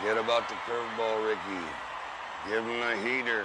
[0.00, 1.60] Forget about the curveball, Ricky.
[2.48, 3.44] Give him a heater.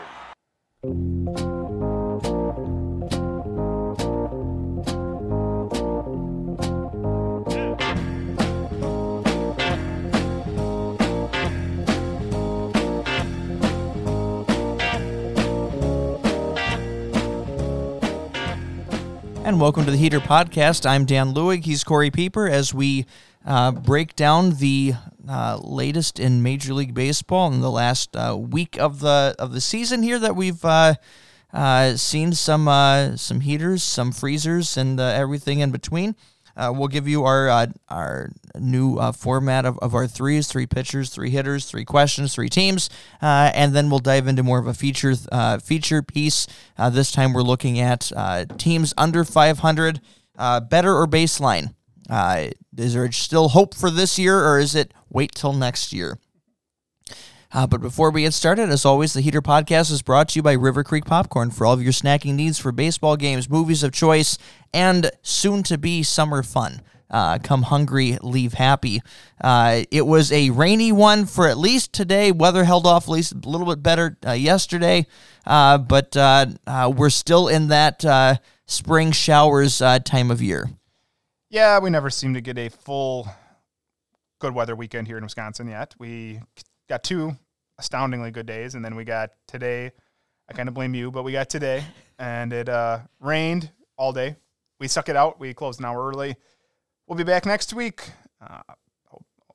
[19.43, 20.89] And welcome to the Heater Podcast.
[20.89, 21.65] I'm Dan Lewig.
[21.65, 23.05] He's Corey Pieper as we
[23.45, 24.93] uh, break down the
[25.27, 29.61] uh, latest in Major League Baseball in the last uh, week of the of the
[29.61, 30.95] season here that we've uh,
[31.53, 32.65] uh, seen some
[33.17, 36.15] some heaters, some freezers, and everything in between.
[36.57, 41.65] We'll give you our our new format of, of our threes: three pitchers, three hitters,
[41.65, 42.89] three questions, three teams,
[43.21, 45.15] and then we'll dive into more of a feature
[45.59, 46.47] feature piece.
[46.91, 48.11] This time, we're looking at
[48.57, 50.01] teams under 500,
[50.37, 51.73] better or baseline.
[52.09, 56.19] Is there still hope for this year, or is it wait till next year?
[57.55, 60.43] Uh, but before we get started, as always, the Heater Podcast is brought to you
[60.43, 63.93] by River Creek Popcorn for all of your snacking needs for baseball games, movies of
[63.93, 64.37] choice,
[64.73, 66.81] and soon to be summer fun.
[67.09, 68.99] Uh, come hungry, leave happy.
[69.39, 72.29] Uh, it was a rainy one for at least today.
[72.29, 75.05] Weather held off at least a little bit better uh, yesterday,
[75.45, 76.47] uh, but uh,
[76.93, 80.69] we're still in that spring showers time of year.
[81.55, 83.29] Yeah, we never seem to get a full
[84.39, 85.95] good weather weekend here in Wisconsin yet.
[85.97, 86.41] We
[86.89, 87.37] got two
[87.77, 88.75] astoundingly good days.
[88.75, 89.91] And then we got today.
[90.49, 91.85] I kind of blame you, but we got today,
[92.19, 94.35] and it uh, rained all day.
[94.81, 95.39] We suck it out.
[95.39, 96.35] We closed an hour early.
[97.07, 98.01] We'll be back next week.
[98.41, 98.59] Uh,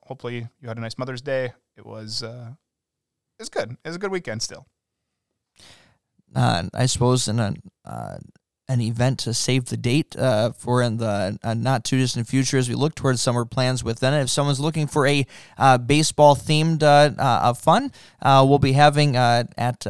[0.01, 1.53] hopefully, you had a nice Mother's Day.
[1.77, 2.49] It was uh,
[3.37, 3.77] it's good.
[3.85, 4.65] It was a good weekend still.
[6.35, 7.53] Uh, I suppose in a
[7.85, 8.17] uh,
[8.71, 12.57] an event to save the date uh, for in the uh, not too distant future
[12.57, 14.21] as we look towards summer plans within it.
[14.21, 15.25] If someone's looking for a
[15.57, 19.85] uh, baseball themed uh, uh, fun, uh, we'll be having at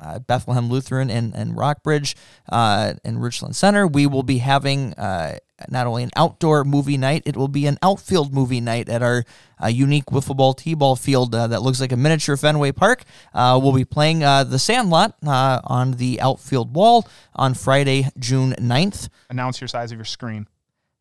[0.00, 2.16] uh, Bethlehem Lutheran and, and Rockbridge
[2.50, 3.86] uh, and Richland Center.
[3.86, 5.38] We will be having uh,
[5.68, 9.24] not only an outdoor movie night, it will be an outfield movie night at our
[9.62, 13.04] uh, unique wiffle ball t-ball field uh, that looks like a miniature Fenway Park.
[13.34, 19.08] Uh, we'll be playing The Sandlot on the outfield wall on Friday, June 9th.
[19.28, 20.46] Announce your size of your screen.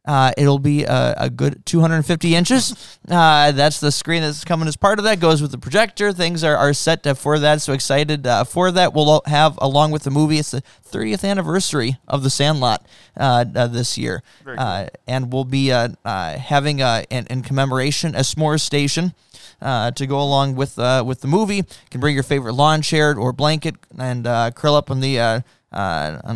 [0.10, 2.98] Uh, it'll be a, a, good 250 inches.
[3.08, 5.20] Uh, that's the screen that's coming as part of that.
[5.20, 6.12] Goes with the projector.
[6.12, 7.62] Things are, are set for that.
[7.62, 8.96] So excited uh, for that.
[8.96, 13.68] We'll have, along with the movie, it's the 30th anniversary of The Sandlot uh, uh,
[13.68, 14.24] this year.
[14.44, 14.56] Cool.
[14.58, 19.14] Uh, and we'll be having, in, in, commemoration, a s'mores station.
[19.62, 23.32] to go along with with the movie, you can bring your favorite lawn chair or
[23.32, 25.44] blanket and curl up on the on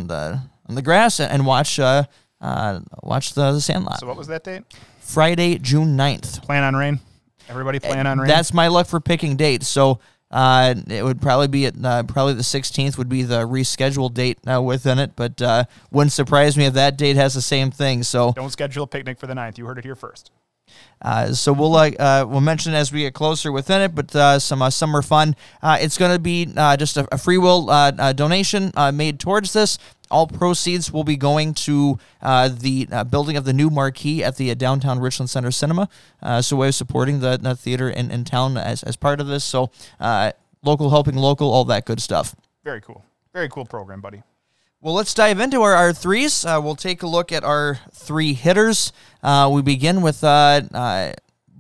[0.06, 1.80] the on the grass and watch
[2.44, 4.00] uh, watch the, the Sandlot.
[4.00, 4.64] So what was that date?
[5.00, 6.44] Friday, June 9th.
[6.44, 7.00] Plan on rain.
[7.50, 8.28] Everybody plan on rain.
[8.28, 9.68] That's my luck for picking dates.
[9.68, 10.00] So
[10.30, 14.40] uh, it would probably be at uh, probably the 16th would be the rescheduled date
[14.48, 18.04] uh, within it, but uh, wouldn't surprise me if that date has the same thing.
[18.04, 19.58] So don't schedule a picnic for the 9th.
[19.58, 20.32] You heard it here first.
[21.02, 21.92] Uh, so we'll uh,
[22.26, 25.36] we'll mention as we get closer within it, but uh, some uh, summer fun.
[25.62, 27.66] Uh, it's going to be uh, just a, a, free will
[28.16, 29.78] donation made towards this.
[30.10, 35.00] All proceeds will be going to the building of the new marquee at the downtown
[35.00, 35.90] Richland Center Cinema.
[36.42, 39.44] so we're supporting the, the theater in, in town as, as part of this.
[39.44, 39.72] So
[40.64, 42.36] local helping local, all that good stuff.
[42.64, 43.04] Very cool.
[43.34, 44.22] Very cool program, buddy.
[44.84, 46.44] Well, let's dive into our, our threes.
[46.44, 48.92] Uh, we'll take a look at our three hitters.
[49.24, 51.14] Uh, we begin with uh, uh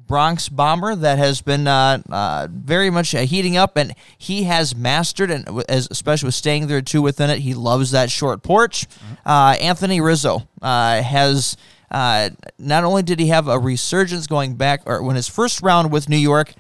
[0.06, 5.32] Bronx Bomber that has been uh, uh, very much heating up, and he has mastered,
[5.32, 8.90] and as, especially with staying there too within it, he loves that short porch.
[8.90, 9.64] Mm-hmm.
[9.64, 11.56] Anthony Rizzo has.
[11.90, 16.10] not only did he have a resurgence going back, or when his first round with
[16.10, 16.54] New York,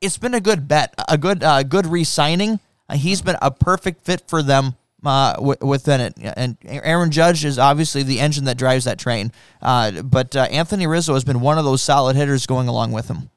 [0.00, 2.60] it's been a good bet, a good, good re-signing.
[2.92, 6.14] he's been a perfect fit for them uh, w- within it.
[6.36, 9.32] And Aaron Judge is obviously the engine that drives that train.
[9.62, 13.08] Uh, but uh, Anthony Rizzo has been one of those solid hitters going along with
[13.08, 13.30] him.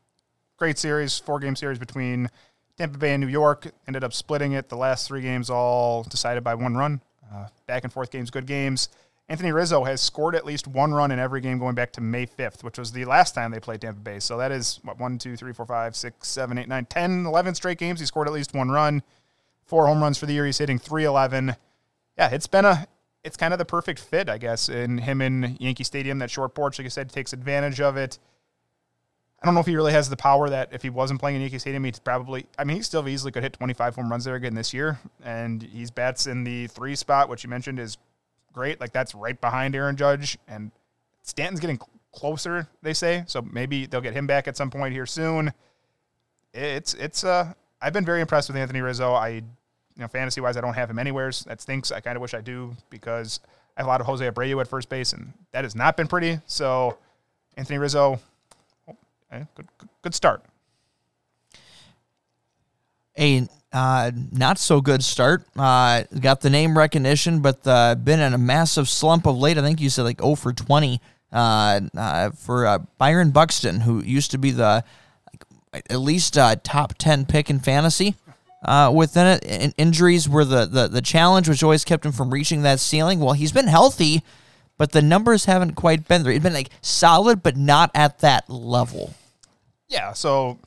[0.57, 2.29] Great series, four game series between
[2.77, 3.67] Tampa Bay and New York.
[3.87, 4.69] Ended up splitting it.
[4.69, 7.01] The last three games all decided by one run.
[7.31, 8.89] Uh, back and forth games, good games.
[9.29, 12.25] Anthony Rizzo has scored at least one run in every game going back to May
[12.25, 14.19] 5th, which was the last time they played Tampa Bay.
[14.19, 17.55] So that is, what, 1, 2, 3, 4, 5, 6, 7, 8, 9, 10, 11
[17.55, 17.99] straight games.
[17.99, 19.03] He scored at least one run
[19.67, 20.45] four home runs for the year.
[20.45, 21.55] He's hitting 311.
[22.17, 22.87] Yeah, it's been a
[23.23, 26.19] it's kind of the perfect fit, I guess, in him in Yankee Stadium.
[26.19, 28.19] That short porch, like I said, takes advantage of it.
[29.41, 31.41] I don't know if he really has the power that if he wasn't playing in
[31.41, 32.45] Yankee Stadium, he'd probably.
[32.57, 35.61] I mean, he still easily could hit 25 home runs there again this year, and
[35.61, 37.97] he's bats in the three spot, which you mentioned is
[38.53, 38.79] great.
[38.79, 40.71] Like that's right behind Aaron Judge, and
[41.21, 41.79] Stanton's getting
[42.11, 42.67] closer.
[42.81, 43.41] They say so.
[43.41, 45.53] Maybe they'll get him back at some point here soon
[46.57, 49.13] it's it's uh I've been very impressed with Anthony Rizzo.
[49.13, 49.43] I
[49.97, 51.31] you know fantasy wise I don't have him anywhere.
[51.47, 51.91] That stinks.
[51.91, 53.39] I kind of wish I do because
[53.75, 56.07] I have a lot of Jose Abreu at first base, and that has not been
[56.07, 56.39] pretty.
[56.45, 56.97] So
[57.57, 58.19] Anthony Rizzo,
[58.87, 58.95] oh,
[59.31, 59.67] eh, good
[60.03, 60.43] good start.
[63.17, 65.45] A uh, not so good start.
[65.57, 69.57] Uh, got the name recognition, but uh, been in a massive slump of late.
[69.57, 71.01] I think you said like 0 for 20
[71.31, 74.83] uh, uh, for uh, Byron Buxton, who used to be the
[75.73, 78.15] like, at least top 10 pick in fantasy.
[78.63, 82.31] Uh, within it, in- injuries were the, the the challenge, which always kept him from
[82.31, 83.19] reaching that ceiling.
[83.19, 84.23] Well, he's been healthy,
[84.77, 86.33] but the numbers haven't quite been there.
[86.33, 89.13] He's been like solid, but not at that level.
[89.87, 90.57] Yeah, so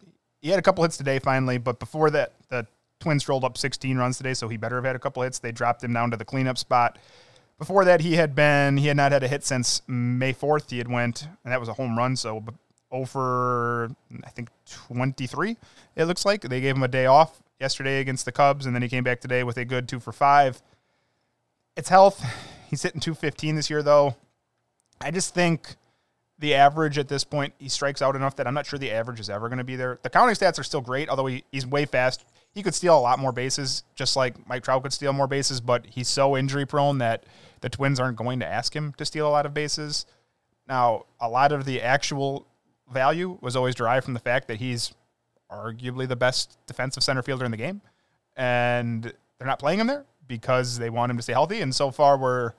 [0.41, 2.67] he had a couple hits today finally, but before that, the
[3.01, 5.39] Twins rolled up 16 runs today, so he better have had a couple hits.
[5.39, 6.97] They dropped him down to the cleanup spot.
[7.59, 10.71] Before that, he had been he had not had a hit since May 4th.
[10.71, 12.43] He had went and that was a home run, so
[12.91, 14.49] over oh I think
[14.89, 15.57] 23.
[15.97, 18.83] It looks like they gave him a day off yesterday against the Cubs, and then
[18.83, 20.63] he came back today with a good two for five.
[21.77, 22.25] It's health.
[22.69, 24.17] He's hitting 215 this year, though.
[25.01, 25.77] I just think
[26.39, 29.21] the average at this point, he strikes out enough that I'm not sure the average
[29.21, 29.99] is ever going to be there.
[30.03, 33.01] The counting stats are still great, although he, he's way fast he could steal a
[33.01, 36.67] lot more bases, just like Mike Trout could steal more bases, but he's so injury
[36.67, 37.25] prone that
[37.61, 40.07] the Twins aren't going to ask him to steal a lot of bases.
[40.67, 42.47] Now, a lot of the actual
[42.91, 44.93] value was always derived from the fact that he's
[45.51, 47.81] arguably the best defensive center fielder in the game.
[48.37, 51.61] And they're not playing him there because they want him to stay healthy.
[51.61, 52.53] And so far, we're,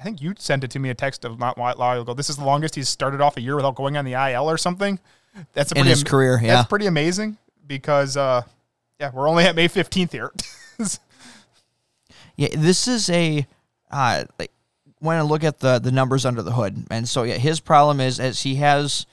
[0.00, 2.14] I think you sent it to me a text of not long ago.
[2.14, 4.56] This is the longest he's started off a year without going on the IL or
[4.56, 4.98] something.
[5.52, 6.38] That's a in pretty, his career.
[6.42, 8.42] Yeah, that's pretty amazing because uh,
[9.00, 10.32] yeah, we're only at May 15th here.
[12.36, 13.46] yeah, this is a
[13.90, 14.50] uh, like
[14.98, 18.00] when I look at the the numbers under the hood, and so yeah, his problem
[18.00, 19.06] is as he has,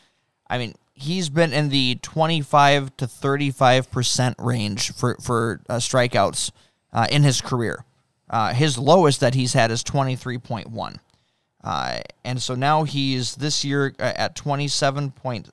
[0.48, 6.52] I mean, he's been in the 25 to 35 percent range for for uh, strikeouts
[6.94, 7.86] uh, in his career.
[8.30, 11.00] Uh, his lowest that he's had is 23.1.
[11.64, 15.50] Uh, and so now he's this year uh, at 27 point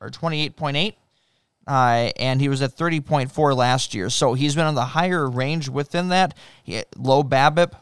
[0.00, 0.94] or 28.8
[1.68, 4.10] uh, and he was at 30.4 last year.
[4.10, 6.36] So he's been on the higher range within that.
[6.64, 7.74] He, low BABIP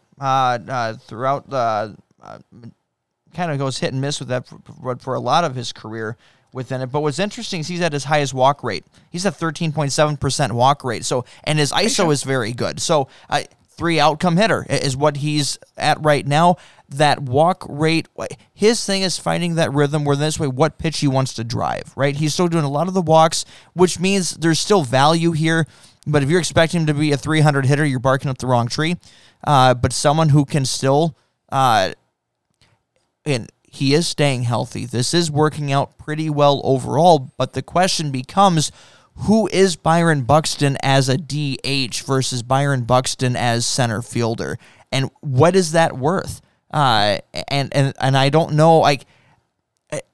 [1.00, 1.96] throughout the
[3.34, 6.16] kind of goes hit and miss with that for, for, a lot of his career
[6.56, 6.86] within it.
[6.86, 8.84] But what's interesting is he's at his highest walk rate.
[9.10, 11.04] He's at 13.7% walk rate.
[11.04, 12.80] So and his ISO is very good.
[12.80, 16.56] So uh, three outcome hitter is what he's at right now
[16.88, 18.08] that walk rate.
[18.54, 21.92] His thing is finding that rhythm where this way, what pitch he wants to drive,
[21.94, 22.16] right?
[22.16, 23.44] He's still doing a lot of the walks,
[23.74, 25.66] which means there's still value here.
[26.06, 28.68] But if you're expecting him to be a 300 hitter, you're barking up the wrong
[28.68, 28.96] tree.
[29.44, 31.16] Uh, but someone who can still,
[31.50, 31.92] uh,
[33.24, 34.86] and he is staying healthy.
[34.86, 37.30] This is working out pretty well overall.
[37.36, 38.72] But the question becomes,
[39.20, 44.58] who is Byron Buxton as a DH versus Byron Buxton as center fielder,
[44.90, 46.40] and what is that worth?
[46.72, 47.18] Uh,
[47.48, 48.78] and and and I don't know.
[48.78, 49.04] Like,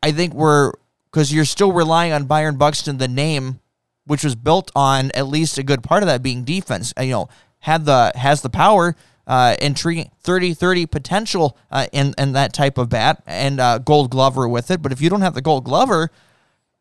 [0.03, 0.73] I think we're
[1.11, 3.61] because you're still relying on Byron Buxton, the name,
[4.07, 6.93] which was built on at least a good part of that being defense.
[6.99, 7.29] You know,
[7.61, 12.89] had the has the power, uh, intriguing 30-30 potential uh, in in that type of
[12.89, 14.83] bat and uh, Gold Glover with it.
[14.83, 16.11] But if you don't have the Gold Glover,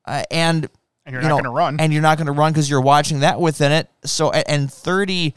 [0.05, 0.67] uh, and
[1.05, 2.81] and you're you not going to run, and you're not going to run because you're
[2.81, 3.89] watching that within it.
[4.05, 5.35] So and thirty,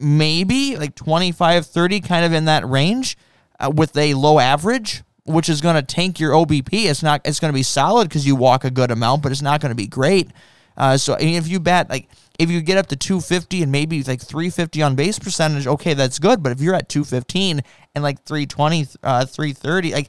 [0.00, 3.16] maybe like 25, 30, kind of in that range
[3.58, 6.86] uh, with a low average, which is going to tank your OBP.
[6.86, 7.20] It's not.
[7.24, 9.70] It's going to be solid because you walk a good amount, but it's not going
[9.70, 10.30] to be great.
[10.76, 13.70] Uh, so I mean, if you bet like if you get up to 250 and
[13.70, 16.42] maybe like 350 on base percentage, okay, that's good.
[16.42, 17.62] But if you're at 215
[17.94, 20.08] and like 320, uh, 330, like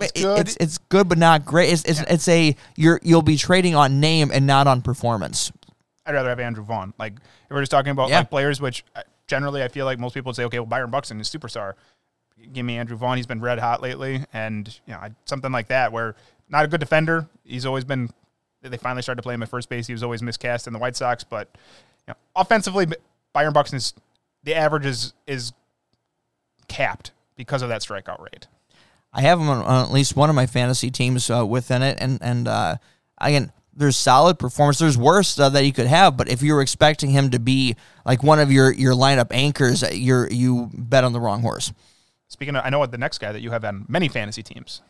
[0.00, 0.40] it's good.
[0.40, 1.72] It's it's good, but not great.
[1.72, 2.06] It's it's, yeah.
[2.08, 5.52] it's a you're you'll be trading on name and not on performance.
[6.06, 6.94] I'd rather have Andrew Vaughn.
[6.98, 8.18] Like if we're just talking about yeah.
[8.20, 10.90] like players, which uh, generally I feel like most people would say, okay, well Byron
[10.90, 11.74] Buxton is superstar.
[12.52, 13.16] Give me Andrew Vaughn.
[13.16, 16.14] He's been red hot lately, and you know something like that where
[16.48, 17.28] not a good defender.
[17.44, 18.10] He's always been.
[18.62, 19.86] They finally started to play him at first base.
[19.86, 21.48] He was always miscast in the White Sox, but
[22.06, 22.86] you know, offensively,
[23.32, 23.94] Byron Buxton is
[24.42, 25.52] the average is is
[26.66, 28.46] capped because of that strikeout rate.
[29.12, 31.98] I have him on, on at least one of my fantasy teams uh, within it,
[32.00, 32.76] and and uh,
[33.18, 34.78] again, there's solid performance.
[34.78, 38.22] There's worse uh, that he could have, but if you're expecting him to be like
[38.22, 41.72] one of your your lineup anchors, uh, you're you bet on the wrong horse.
[42.26, 44.82] Speaking of, I know what the next guy that you have on many fantasy teams.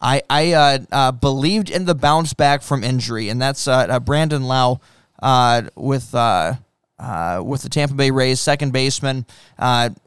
[0.00, 4.00] I I uh, uh, believed in the bounce back from injury, and that's uh, uh
[4.00, 4.80] Brandon Lowe
[5.22, 6.54] uh, with uh,
[7.42, 9.26] with the Tampa Bay Rays, second baseman.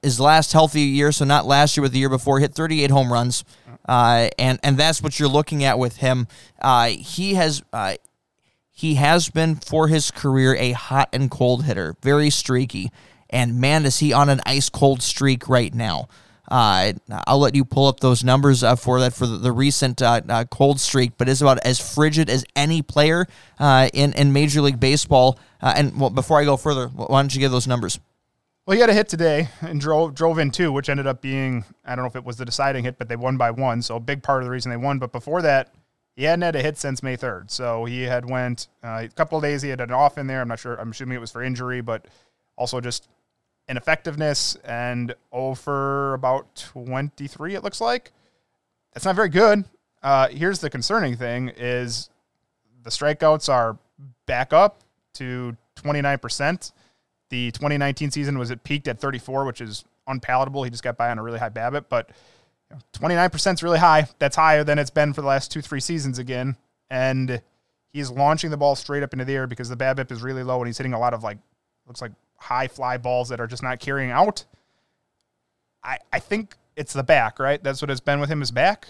[0.01, 3.11] his last healthy year, so not last year, but the year before, hit 38 home
[3.11, 3.43] runs,
[3.87, 6.27] and and that's what you're looking at with him.
[6.89, 7.61] he has
[8.71, 12.91] he has been for his career a hot and cold hitter, very streaky.
[13.29, 16.07] And man, is he on an ice cold streak right now.
[16.53, 16.93] Uh,
[17.25, 20.21] I'll let you pull up those numbers uh, for that for the, the recent uh,
[20.29, 23.25] uh cold streak, but it's about as frigid as any player
[23.57, 25.39] uh, in in Major League Baseball.
[25.59, 27.99] Uh, and well, before I go further, why don't you give those numbers?
[28.67, 31.65] Well, he had a hit today and drove drove in two, which ended up being
[31.83, 33.95] I don't know if it was the deciding hit, but they won by one, so
[33.95, 34.99] a big part of the reason they won.
[34.99, 35.73] But before that,
[36.15, 39.43] he hadn't had a hit since May third, so he had went a couple of
[39.43, 39.63] days.
[39.63, 40.41] He had an off in there.
[40.41, 40.79] I'm not sure.
[40.79, 42.05] I'm assuming it was for injury, but
[42.57, 43.07] also just
[43.67, 48.11] ineffectiveness and oh for about 23 it looks like.
[48.93, 49.65] That's not very good.
[50.01, 52.09] Uh, here's the concerning thing is
[52.83, 53.77] the strikeouts are
[54.25, 54.81] back up
[55.13, 56.71] to 29%
[57.29, 60.63] the 2019 season was it peaked at 34 which is unpalatable.
[60.63, 62.09] He just got by on a really high BABIP but
[62.93, 64.07] 29% is really high.
[64.19, 66.57] That's higher than it's been for the last two three seasons again.
[66.89, 67.41] And
[67.91, 70.59] he's launching the ball straight up into the air because the BABIP is really low
[70.59, 71.37] and he's hitting a lot of like
[71.87, 72.11] looks like
[72.43, 74.45] high fly balls that are just not carrying out.
[75.83, 77.63] I I think it's the back, right?
[77.63, 78.87] That's what it's been with him is back.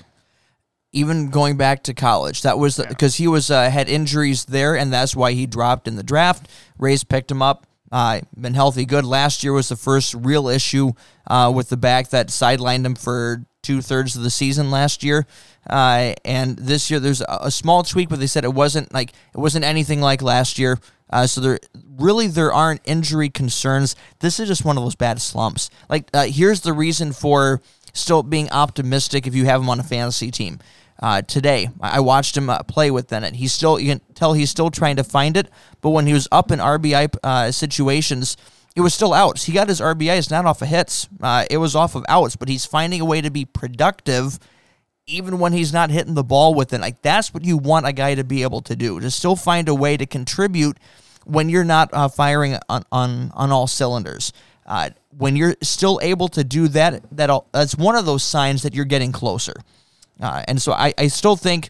[0.92, 3.24] Even going back to college, that was because yeah.
[3.24, 6.48] he was uh, had injuries there, and that's why he dropped in the draft.
[6.78, 7.66] Rays picked him up.
[7.92, 9.06] Uh, been healthy, good.
[9.06, 10.94] Last year was the first real issue
[11.28, 15.26] uh, with the back that sidelined him for two thirds of the season last year.
[15.68, 19.12] Uh, and this year there's a, a, small tweak, but they said it wasn't like
[19.34, 20.78] it wasn't anything like last year.
[21.10, 21.60] Uh, so there
[21.98, 23.96] really there aren't injury concerns.
[24.20, 25.70] This is just one of those bad slumps.
[25.90, 27.62] Like uh, here's the reason for
[27.94, 30.60] still being optimistic if you have him on a fantasy team.
[31.02, 33.36] Uh, today, I watched him uh, play with Bennett.
[33.36, 35.50] He's still you can tell he's still trying to find it.
[35.82, 38.38] But when he was up in RBI uh, situations,
[38.76, 39.44] it was still outs.
[39.44, 41.08] He got his RBIs not off of hits.
[41.22, 42.36] Uh, it was off of outs.
[42.36, 44.40] But he's finding a way to be productive
[45.06, 46.82] even when he's not hitting the ball with it.
[46.82, 49.68] Like that's what you want a guy to be able to do to still find
[49.68, 50.78] a way to contribute
[51.26, 54.34] when you're not uh, firing on, on on all cylinders.
[54.66, 58.74] Uh, when you're still able to do that, that that's one of those signs that
[58.74, 59.54] you're getting closer.
[60.22, 61.70] Uh, and so I, I still think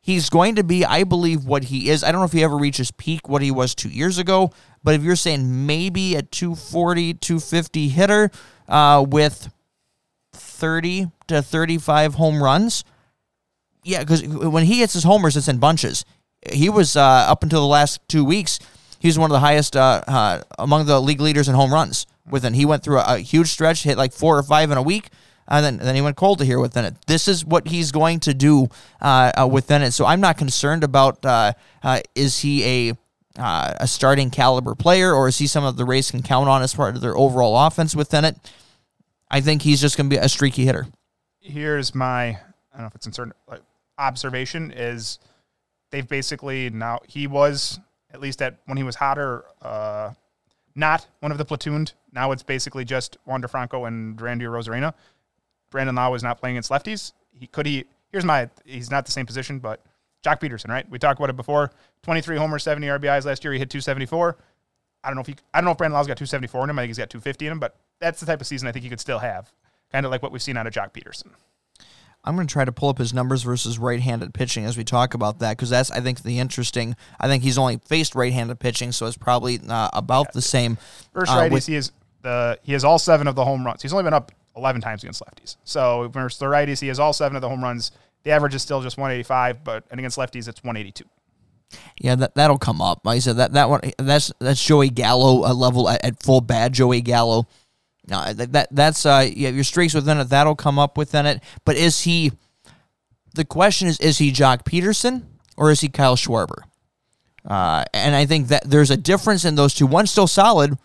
[0.00, 2.02] he's going to be, I believe, what he is.
[2.02, 4.50] I don't know if he ever reaches peak what he was two years ago,
[4.82, 8.30] but if you're saying maybe a 240, 250 hitter
[8.68, 9.50] uh, with
[10.32, 12.84] 30 to 35 home runs.
[13.82, 16.04] Yeah, because when he hits his homers, it's in bunches.
[16.52, 18.58] He was uh, up until the last two weeks.
[18.98, 22.06] He's one of the highest uh, uh, among the league leaders in home runs.
[22.28, 24.82] Within he went through a, a, huge stretch, hit like four or five in a
[24.82, 25.10] week,
[25.46, 26.94] and then then he went cold to here within it.
[27.06, 28.66] This is what he's going to do
[29.00, 29.92] uh, uh, within it.
[29.92, 31.52] So I'm not concerned about uh,
[32.16, 32.92] is he a
[33.38, 36.74] a starting caliber player or is he some of the Rays can count on as
[36.74, 38.36] part of their overall offense within it.
[39.30, 40.86] I think he's just going to be a streaky hitter.
[41.46, 42.38] Here's my I
[42.72, 43.62] don't know if it's certain like,
[43.98, 45.18] observation is
[45.90, 47.78] they've basically now he was
[48.12, 50.12] at least at when he was hotter uh,
[50.74, 51.92] not one of the platooned.
[52.12, 54.92] Now it's basically just Wander Franco and Randy Arozarena.
[55.70, 57.12] Brandon Lowe is not playing against lefties.
[57.32, 59.80] He could he here's my he's not the same position, but
[60.24, 60.88] Joc Pederson, right?
[60.90, 61.70] We talked about it before.
[62.02, 63.52] 23 homers, 70 RBIs last year.
[63.52, 64.36] He hit 274.
[65.04, 66.78] I don't know if he I don't know if Brandon Lowe's got 274 in him.
[66.78, 68.82] I think he's got 250 in him, but that's the type of season I think
[68.82, 69.52] he could still have,
[69.92, 71.30] kind of like what we've seen out of Joc Pederson.
[72.24, 75.14] I'm going to try to pull up his numbers versus right-handed pitching as we talk
[75.14, 76.96] about that because that's I think the interesting.
[77.20, 80.30] I think he's only faced right-handed pitching, so it's probably uh, about yeah.
[80.34, 80.76] the same.
[81.12, 83.80] First uh, righties, with, he is the he has all seven of the home runs.
[83.80, 85.56] He's only been up 11 times against lefties.
[85.62, 87.92] So versus the righties, he has all seven of the home runs.
[88.24, 91.04] The average is still just 185, but and against lefties, it's 182.
[91.98, 93.02] Yeah, that that'll come up.
[93.04, 96.40] Like I said, that that one that's that's Joey Gallo a level at, at full
[96.40, 97.46] bad Joey Gallo.
[98.08, 101.42] No, that, that that's uh yeah, your streaks within it that'll come up within it.
[101.64, 102.32] But is he?
[103.34, 105.24] The question is, is he Joc Pederson
[105.56, 106.62] or is he Kyle Schwarber?
[107.44, 109.86] Uh, and I think that there's a difference in those two.
[109.86, 110.78] One's still solid.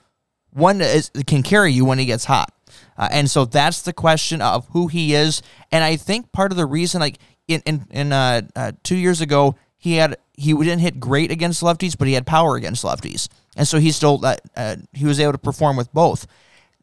[0.51, 2.53] One is, can carry you when he gets hot.
[2.97, 5.41] Uh, and so that's the question of who he is.
[5.71, 9.21] And I think part of the reason, like in in, in uh, uh, two years
[9.21, 13.27] ago, he had he didn't hit great against lefties, but he had power against lefties,
[13.55, 16.27] and so he still uh, uh, he was able to perform with both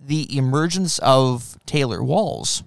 [0.00, 2.62] the emergence of Taylor Walls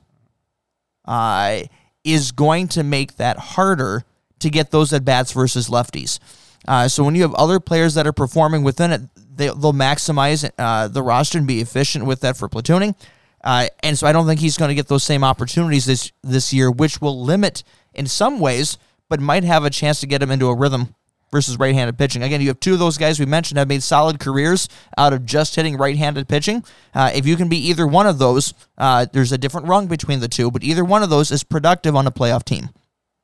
[1.05, 1.61] uh,
[2.03, 4.03] is going to make that harder
[4.39, 6.19] to get those at bats versus lefties.
[6.67, 9.01] Uh, so when you have other players that are performing within it,
[9.35, 12.95] they, will maximize uh, the roster and be efficient with that for platooning.
[13.43, 16.53] Uh, and so I don't think he's going to get those same opportunities this this
[16.53, 18.77] year, which will limit in some ways,
[19.09, 20.93] but might have a chance to get him into a rhythm
[21.31, 22.21] versus right-handed pitching.
[22.23, 25.25] Again, you have two of those guys we mentioned have made solid careers out of
[25.25, 26.63] just hitting right-handed pitching.
[26.93, 30.19] Uh, if you can be either one of those, uh, there's a different rung between
[30.19, 32.69] the two, but either one of those is productive on a playoff team.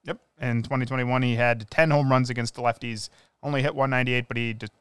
[0.06, 3.10] Yep, In 2021, he had 10 home runs against the lefties,
[3.44, 4.72] only hit 198, but he just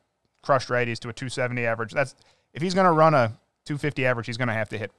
[0.42, 1.92] crushed righties to a 270 average.
[1.92, 2.14] That's
[2.54, 3.32] if he's going to run a
[3.66, 4.92] 250 average, he's going to have to hit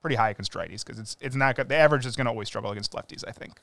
[0.00, 1.68] pretty high against righties because it's it's not good.
[1.68, 3.24] The average is going to always struggle against lefties.
[3.26, 3.60] I think.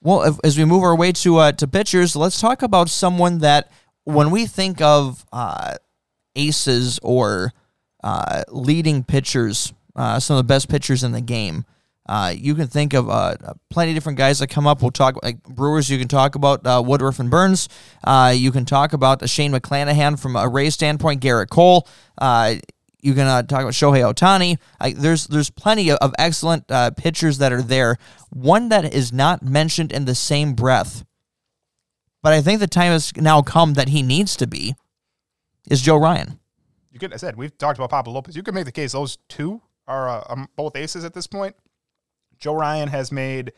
[0.00, 3.70] Well, as we move our way to uh, to pitchers, let's talk about someone that
[4.04, 5.74] when we think of uh,
[6.36, 7.52] aces or
[8.04, 11.64] uh, leading pitchers, uh, some of the best pitchers in the game.
[12.08, 13.34] Uh, you can think of uh,
[13.68, 14.80] plenty of different guys that come up.
[14.80, 15.90] We'll talk like Brewers.
[15.90, 17.68] You can talk about Woodruff and Burnes.
[18.04, 21.20] Uh, you can talk about Shane McClanahan from a Ray standpoint.
[21.20, 21.88] Gerrit Cole.
[23.06, 24.58] Uh, you can uh, talk about Shohei Ohtani.
[24.96, 27.96] there's there's plenty of, of excellent pitchers that are there.
[28.30, 31.04] One that is not mentioned in the same breath,
[32.22, 34.74] but I think the time has now come that he needs to be.
[35.68, 36.38] Is Joe Ryan?
[36.92, 37.12] You could.
[37.12, 38.36] I said we've talked about Pablo Lopez.
[38.36, 41.54] You could make the case those two are um, both aces at this point.
[42.38, 43.52] Joe Ryan has made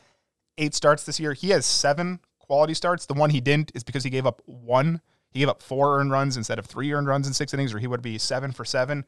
[0.57, 1.33] eight starts this year.
[1.33, 3.05] He has seven quality starts.
[3.05, 5.01] The one he didn't is because he gave up one.
[5.31, 7.79] He gave up four earned runs instead of three earned runs in six innings, or
[7.79, 9.05] he would be seven for seven.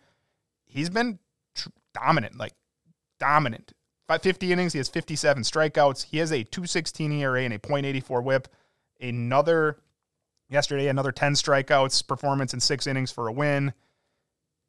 [0.72, 1.20] He's been
[1.56, 2.54] tr- dominant, like
[3.20, 3.74] dominant.
[4.08, 6.06] By 50 innings, he has 57 strikeouts.
[6.06, 8.48] He has a 216 ERA and a .84 whip.
[9.00, 9.78] Another,
[10.50, 13.74] yesterday, another 10 strikeouts performance in six innings for a win.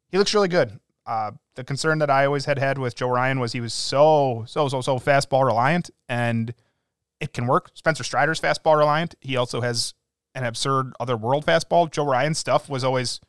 [0.09, 0.79] He looks really good.
[1.05, 4.45] Uh, the concern that I always had had with Joe Ryan was he was so
[4.47, 6.53] so so so fastball reliant, and
[7.19, 7.71] it can work.
[7.73, 9.15] Spencer Strider's fastball reliant.
[9.19, 9.93] He also has
[10.33, 11.91] an absurd other world fastball.
[11.91, 13.19] Joe Ryan's stuff was always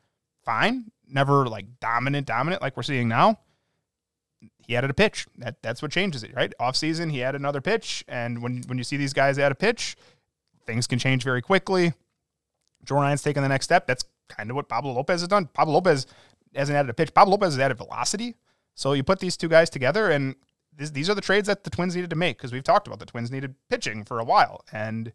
[0.44, 3.38] fine, never like dominant, dominant like we're seeing now.
[4.66, 5.26] He added a pitch.
[5.38, 6.52] That that's what changes it, right?
[6.58, 9.54] Off season, he had another pitch, and when when you see these guys add a
[9.54, 9.96] pitch,
[10.66, 11.92] things can change very quickly.
[12.84, 13.86] Joe Ryan's taking the next step.
[13.86, 15.48] That's kind of what Pablo Lopez has done.
[15.52, 16.06] Pablo Lopez
[16.54, 17.12] hasn't added a pitch.
[17.14, 18.36] Pablo Lopez has added velocity.
[18.74, 20.34] So you put these two guys together, and
[20.76, 22.98] this, these are the trades that the Twins needed to make because we've talked about
[22.98, 25.12] the Twins needed pitching for a while, and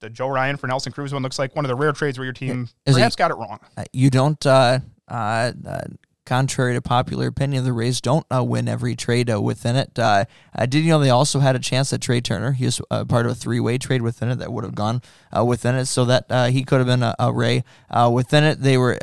[0.00, 2.24] the Joe Ryan for Nelson Cruz one looks like one of the rare trades where
[2.24, 3.60] your team Is perhaps he, got it wrong.
[3.76, 4.80] Uh, you don't uh,
[5.12, 5.80] uh, uh
[6.24, 9.98] contrary to popular opinion, the Rays don't uh, win every trade uh, within it.
[9.98, 12.52] Uh, uh did you know they also had a chance at Trea Turner?
[12.52, 15.02] He was uh, part of a three-way trade within it that would have gone
[15.36, 17.64] uh, within it, so that he could have been a, a Ray
[18.10, 18.62] within it.
[18.62, 18.94] They were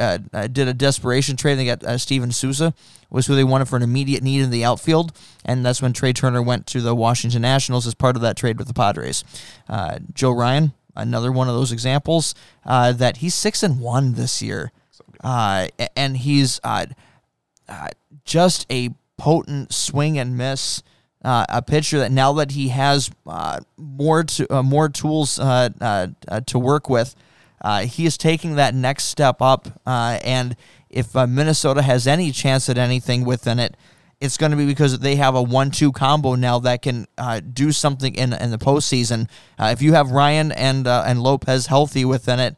[0.52, 1.56] did a desperation trade.
[1.56, 2.74] They got Steven Souza
[3.12, 5.12] was who they wanted for an immediate need in the outfield,
[5.44, 8.58] and that's when Trea Turner went to the Washington Nationals as part of that trade
[8.58, 9.24] with the Padres.
[10.14, 12.34] Joe Ryan, another one of those examples
[12.66, 14.72] that he's six and one this year.
[15.24, 16.86] And he's uh,
[18.26, 20.82] just a potent swing and miss.
[21.22, 25.68] Uh, a pitcher that now that he has uh, more to uh, more tools uh,
[25.82, 26.08] uh,
[26.46, 27.14] to work with,
[27.84, 29.68] he is taking that next step up.
[29.86, 30.56] and
[30.90, 33.76] if Minnesota has any chance at anything within it,
[34.22, 37.06] it's going to be because they have a one-two combo now that can
[37.52, 39.28] do something in in the postseason.
[39.60, 42.56] if you have Ryan and and Lopez healthy within it,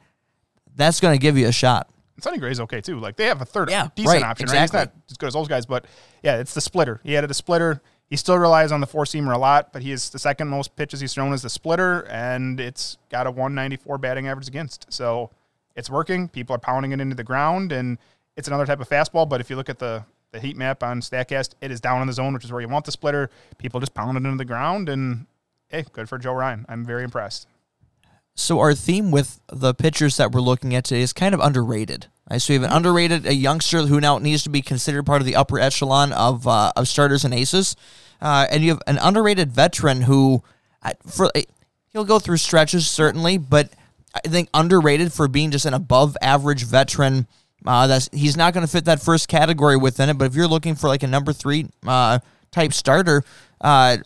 [0.76, 1.91] that's going to give you a shot.
[2.20, 3.00] Sonny Gray's okay too.
[3.00, 4.78] Like they have a third yeah, decent right, option, exactly.
[4.78, 4.90] right?
[4.90, 5.86] He's not as good as those guys, but
[6.24, 7.00] yeah, it's the splitter.
[7.04, 7.82] He added a splitter.
[8.10, 10.76] He still relies on the four seamer a lot, but he is the second most
[10.76, 14.92] pitches he's thrown as the splitter, and it's got a 194 batting average against.
[14.92, 15.32] So
[15.76, 16.28] it's working.
[16.28, 17.98] People are pounding it into the ground, and
[18.36, 19.28] it's another type of fastball.
[19.28, 22.08] But if you look at the the heat map on Statcast, it is down in
[22.08, 23.30] the zone, which is where you want the splitter.
[23.58, 25.26] People just pound it into the ground, and
[25.70, 26.66] hey, good for Joe Ryan.
[26.70, 27.48] I'm very impressed.
[28.36, 32.08] So our theme with the pitchers that we're looking at today is kind of underrated.
[32.30, 35.22] Right, so we have an underrated a youngster who now needs to be considered part
[35.22, 37.76] of the upper echelon of uh, of starters and aces,
[38.22, 40.42] uh, and you have an underrated veteran who,
[41.06, 41.30] for
[41.90, 43.70] he'll go through stretches certainly, but
[44.14, 47.28] I think underrated for being just an above average veteran.
[47.66, 50.18] Uh, that's he's not going to fit that first category within it.
[50.18, 52.20] But if you're looking for like a number three uh,
[52.52, 53.24] type starter,
[53.60, 53.98] uh,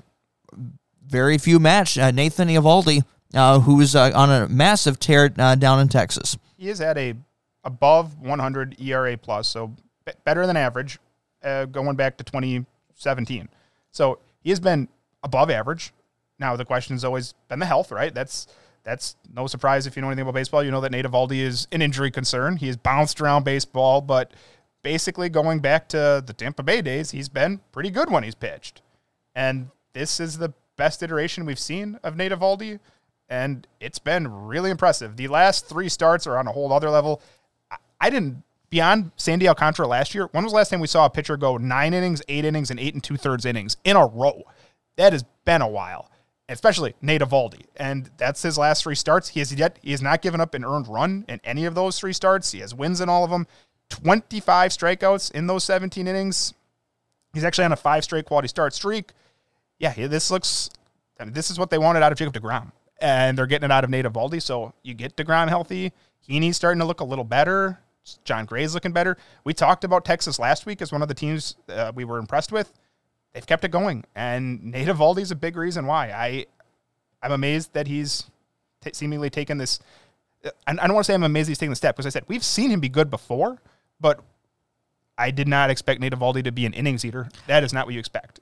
[1.05, 5.79] very few match uh, Nathan Eovaldi, uh, who's uh, on a massive tear uh, down
[5.79, 6.37] in Texas.
[6.57, 7.15] He has had a
[7.63, 9.73] above 100 ERA plus, so
[10.05, 10.99] b- better than average,
[11.43, 13.49] uh, going back to 2017.
[13.91, 14.87] So he has been
[15.23, 15.91] above average.
[16.39, 18.13] Now the question has always been the health, right?
[18.13, 18.47] That's
[18.83, 20.63] that's no surprise if you know anything about baseball.
[20.63, 22.57] You know that Nate Eovaldi is an injury concern.
[22.57, 24.31] He has bounced around baseball, but
[24.83, 28.83] basically going back to the Tampa Bay days, he's been pretty good when he's pitched.
[29.33, 32.79] And this is the best iteration we've seen of Nate Eovaldi,
[33.29, 35.17] and it's been really impressive.
[35.17, 37.21] The last three starts are on a whole other level.
[37.99, 40.27] I didn't beyond Sandy Alcantara last year.
[40.31, 42.79] When was the last time we saw a pitcher go nine innings, eight innings, and
[42.79, 44.43] eight and two thirds innings in a row?
[44.97, 46.09] That has been a while,
[46.49, 49.29] especially Nate Eovaldi, and that's his last three starts.
[49.29, 51.99] He has yet he has not given up an earned run in any of those
[51.99, 52.51] three starts.
[52.51, 53.47] He has wins in all of them.
[53.89, 56.53] Twenty five strikeouts in those seventeen innings.
[57.33, 59.11] He's actually on a five straight quality start streak.
[59.79, 60.69] Yeah, this looks
[61.19, 63.71] I mean, this is what they wanted out of Jacob DeGrom, and they're getting it
[63.71, 64.41] out of Nate Eovaldi.
[64.41, 65.93] So you get DeGrom healthy.
[66.27, 67.79] Heaney's starting to look a little better.
[68.23, 69.17] Jon Gray's looking better.
[69.43, 72.51] We talked about Texas last week as one of the teams uh, we were impressed
[72.51, 72.71] with.
[73.33, 76.11] They've kept it going, and Nate Eovaldi's a big reason why.
[76.11, 76.45] I
[77.21, 78.25] I'm amazed that he's
[78.81, 79.79] t- seemingly taken this.
[80.67, 82.43] I don't want to say I'm amazed he's taking the step because I said we've
[82.43, 83.59] seen him be good before,
[83.99, 84.21] but
[85.17, 87.27] I did not expect Nate Eovaldi to be an innings eater.
[87.47, 88.39] That is not what you expect.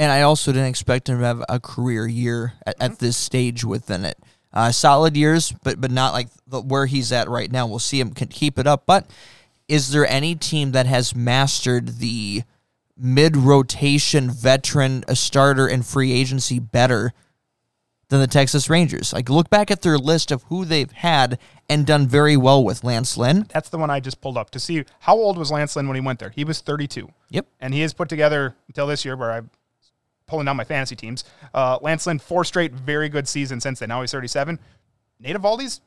[0.00, 3.64] And I also didn't expect him to have a career year at, at this stage
[3.64, 4.16] within it.
[4.50, 7.66] Uh, solid years, but but not like the, where he's at right now.
[7.66, 8.84] We'll see him can keep it up.
[8.86, 9.10] But
[9.68, 12.44] is there any team that has mastered the
[12.96, 17.12] mid rotation veteran, a starter, and free agency better
[18.08, 19.12] than the Texas Rangers?
[19.12, 22.84] Like look back at their list of who they've had and done very well with
[22.84, 23.46] Lance Lynn.
[23.52, 25.94] That's the one I just pulled up to see how old was Lance Lynn when
[25.94, 26.30] he went there.
[26.30, 27.06] He was 32.
[27.28, 27.46] Yep.
[27.60, 29.50] and he has put together until this year where I'm
[30.30, 31.24] pulling down my fantasy teams.
[31.52, 33.90] Uh, Lance Lynn, four straight very good season since then.
[33.90, 34.58] Now he's 37.
[35.20, 35.80] Nate Eovaldi's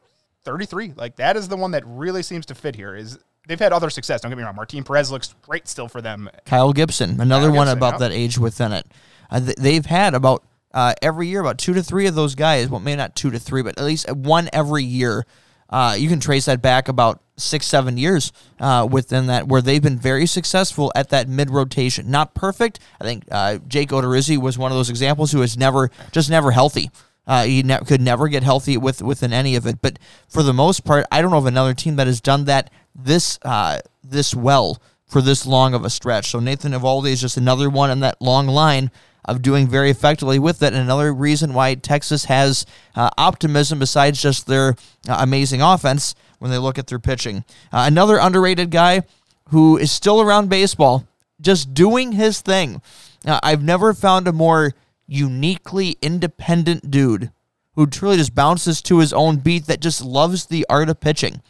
[0.44, 0.94] 33.
[0.96, 2.96] Like that is the one that really seems to fit here.
[2.96, 4.22] Is they've had other success.
[4.22, 4.56] Don't get me wrong.
[4.56, 6.30] Martin Perez looks great still for them.
[6.46, 8.00] Kyle Gibson, another Kyle one Gibson, about yep.
[8.00, 8.86] that age within it.
[9.30, 12.70] Uh, th- they've had about uh, every year about two to three of those guys.
[12.70, 15.26] Well, maybe not two to three, but at least one every year.
[15.74, 19.82] Uh, you can trace that back about six, seven years uh, within that, where they've
[19.82, 22.12] been very successful at that mid rotation.
[22.12, 22.80] Not perfect.
[23.02, 26.52] I think uh, Jake Odorizzi was one of those examples who was never, just never
[26.52, 26.92] healthy.
[27.26, 29.82] Uh, he ne- could never get healthy with within any of it.
[29.82, 29.98] But
[30.30, 33.40] for the most part, I don't know of another team that has done that this
[33.42, 36.30] uh, this well for this long of a stretch.
[36.30, 38.92] So Nathan Eovaldi is just another one in that long line
[39.26, 40.74] of doing very effectively with it.
[40.74, 44.76] And another reason why Texas has uh, optimism besides just their
[45.08, 47.46] uh, amazing offense when they look at their pitching.
[47.72, 49.04] Uh, another underrated guy
[49.50, 51.08] who is still around baseball,
[51.40, 52.82] just doing his thing.
[53.26, 54.74] Uh, I've never found a more
[55.08, 57.32] uniquely independent dude
[57.76, 61.42] who truly just bounces to his own beat that just loves the art of pitching.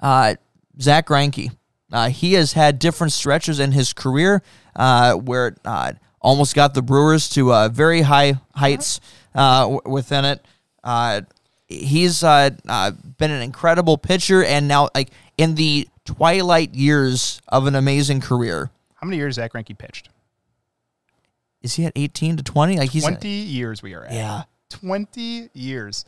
[0.00, 0.34] Uh,
[0.80, 1.50] Zack Greinke.
[1.92, 4.42] Uh, he has had different stretches in his career
[4.74, 5.92] uh, where uh,
[6.26, 9.00] almost got the Brewers to uh, very high heights
[9.34, 10.44] uh, w- within it.
[10.82, 11.20] Uh,
[11.68, 17.66] he's uh, uh, been an incredible pitcher, and now like in the twilight years of
[17.68, 18.70] an amazing career.
[18.96, 20.08] How many years Zack Greinke pitched?
[21.62, 22.76] Is he at eighteen to twenty?
[22.76, 24.12] Like he's 20 years we are at.
[24.12, 24.42] yeah.
[24.70, 26.04] 20 years.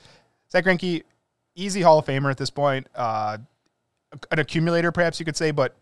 [0.50, 1.04] Zack Greinke,
[1.54, 2.88] easy Hall of Famer at this point.
[2.94, 3.38] Uh,
[4.32, 5.76] an accumulator, perhaps you could say, but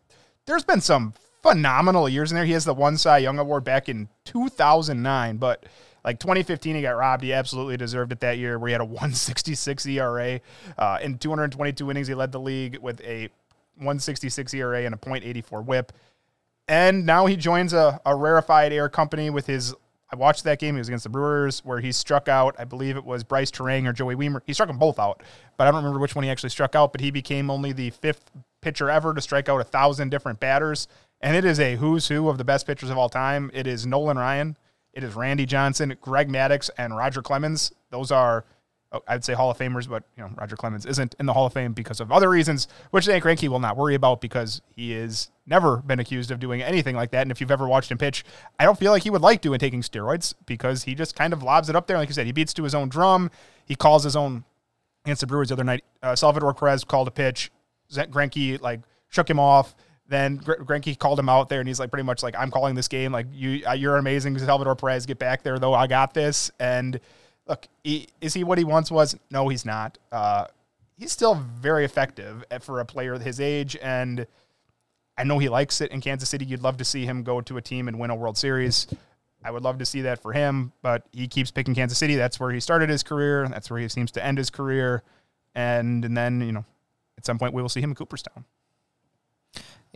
[0.45, 1.15] there's been some
[1.49, 2.45] phenomenal years in there.
[2.45, 5.65] He has the one Cy Young Award back in 2009, but
[6.05, 7.25] like 2015, he got robbed.
[7.25, 10.41] He absolutely deserved it that year, where he had a 166 ERA.
[10.79, 13.29] Uh, in 222 innings, he led the league with a
[13.77, 15.93] 166 ERA and a .84 WHIP.
[16.69, 19.75] And now he joins a, a rarefied air company with his.
[20.11, 20.75] I watched that game.
[20.75, 22.55] He was against the Brewers, where he struck out.
[22.59, 24.41] I believe it was Brice Turang or Joey Wiemer.
[24.47, 25.23] He struck them both out,
[25.57, 26.93] but I don't remember which one he actually struck out.
[26.93, 30.87] But he became only the fifth pitcher ever to strike out a thousand different batters.
[31.21, 33.51] And it is a who's who of the best pitchers of all time.
[33.53, 34.57] It is Nolan Ryan,
[34.93, 37.73] it is Randy Johnson, Greg Maddux, and Roger Clemens.
[37.91, 38.45] Those are
[39.09, 41.53] I'd say Hall of Famers, but you know Roger Clemens isn't in the Hall of
[41.53, 45.31] Fame because of other reasons, which Zack Greinke will not worry about because he has
[45.47, 47.23] never been accused of doing anything like that.
[47.23, 48.25] And if you've ever watched him pitch,
[48.59, 51.43] I don't feel like he would like doing taking steroids because he just kind of
[51.43, 51.97] lobs it up there.
[51.97, 53.31] Like you said, he beats to his own drum.
[53.65, 54.45] He calls his own
[55.05, 55.85] against the Brewers the other night.
[56.03, 57.51] Uh, Salvador Perez called a pitch.
[57.93, 59.75] Greinke like shook him off.
[60.09, 62.75] Then Gr- Greinke called him out there, and he's like pretty much like, "I'm calling
[62.77, 63.13] this game.
[63.13, 65.07] Like you, uh, you're amazing, Salvador Perez.
[65.07, 65.75] Get back there, though.
[65.75, 67.01] I got this." And
[67.47, 69.17] look, he, is he what he once was?
[69.31, 69.99] No, he's not.
[70.11, 70.47] Uh,
[70.99, 74.27] he's still very effective for a player his age, and
[75.17, 76.45] I know he likes it in Kansas City.
[76.45, 78.87] You'd love to see him go to a team and win a World Series.
[79.45, 82.17] I would love to see that for him, but he keeps picking Kansas City.
[82.17, 83.47] That's where he started his career.
[83.49, 85.03] That's where he seems to end his career.
[85.55, 86.65] And and then, you know,
[87.17, 88.45] at some point we will see him in Cooperstown.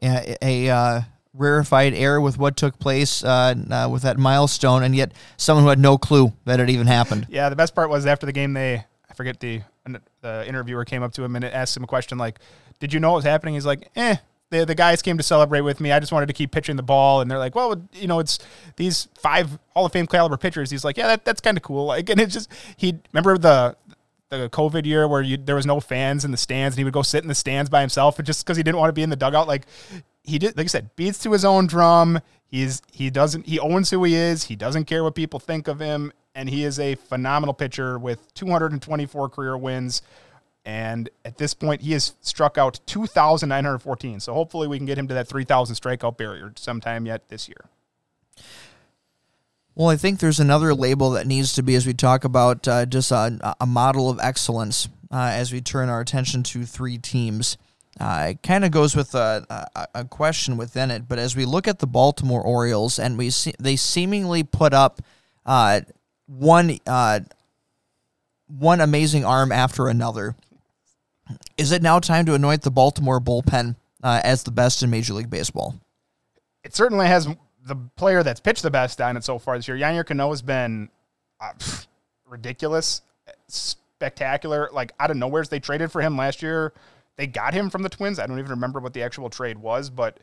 [0.03, 1.01] a, a uh,
[1.35, 5.71] rarefied air with what took place uh, uh, with that milestone, and yet someone who
[5.71, 7.27] had no clue that it even happened.
[7.31, 9.63] Yeah, the best part was after the game, they I forget the
[10.21, 12.39] the interviewer came up to him and asked him a question like,
[12.79, 14.17] "Did you know what was happening?" He's like, "Eh."
[14.51, 15.93] The, the guys came to celebrate with me.
[15.93, 18.41] I just wanted to keep pitching the ball, and they're like, "Well, you know, it's
[18.75, 21.87] these five Hall of Fame caliber pitchers." He's like, "Yeah, that, that's kind of cool."
[21.87, 23.77] Like, and it's just he remember the
[24.31, 26.93] the COVID year where you there was no fans in the stands, and he would
[26.93, 29.11] go sit in the stands by himself, just because he didn't want to be in
[29.11, 29.67] the dugout, like
[30.31, 32.21] he did, like I said, beats to his own drum.
[32.47, 34.45] He's he doesn't he owns who he is.
[34.45, 38.33] He doesn't care what people think of him, and he is a phenomenal pitcher with
[38.35, 40.03] 224 career wins.
[40.65, 44.21] And at this point, he has struck out 2,914.
[44.21, 47.65] So hopefully, we can get him to that 3,000 strikeout barrier sometime yet this year.
[49.75, 52.85] Well, I think there's another label that needs to be as we talk about uh,
[52.85, 57.57] just a, a, model of excellence uh, as we turn our attention to three teams.
[58.01, 61.45] Uh, it kind of goes with a, a, a, question within it, but as we
[61.45, 65.03] look at the Baltimore Orioles and we see they seemingly put up
[65.45, 65.83] uh,
[66.27, 67.21] one uh,
[68.47, 70.35] one amazing arm after another.
[71.59, 75.13] Is it now time to anoint the Baltimore bullpen uh, as the best in Major
[75.13, 75.79] League Baseball?
[76.65, 77.29] It certainly has
[77.65, 79.77] the player that's pitched the best on it so far this year.
[79.77, 80.89] Yennier Cano has been
[81.39, 81.53] uh,
[82.27, 83.03] ridiculous,
[83.49, 84.71] spectacular.
[84.73, 86.73] Like out of nowhere, they traded for him last year.
[87.21, 88.19] They got him from the Twins.
[88.19, 90.21] I don't even remember what the actual trade was, but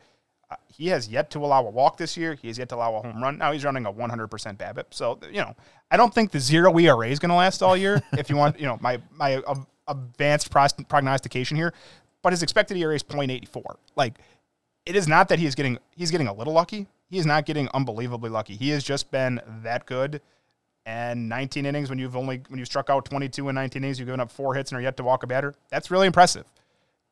[0.50, 2.34] uh, he has yet to allow a walk this year.
[2.34, 3.38] He has yet to allow a home run.
[3.38, 4.86] Now he's running a 100% BABIP.
[4.90, 5.54] So you know,
[5.92, 8.02] I don't think the zero ERA is going to last all year.
[8.14, 9.40] if you want, you know, my my
[9.86, 11.72] advanced prognostication here,
[12.20, 13.62] but his expected ERA is 0.84.
[13.94, 14.14] Like
[14.84, 16.88] it is not that he is getting he's getting a little lucky.
[17.08, 18.56] He is not getting unbelievably lucky.
[18.56, 20.20] He has just been that good.
[20.84, 24.06] And 19 innings when you've only when you struck out 22 in 19 innings, you've
[24.06, 25.54] given up four hits and are yet to walk a batter.
[25.70, 26.44] That's really impressive.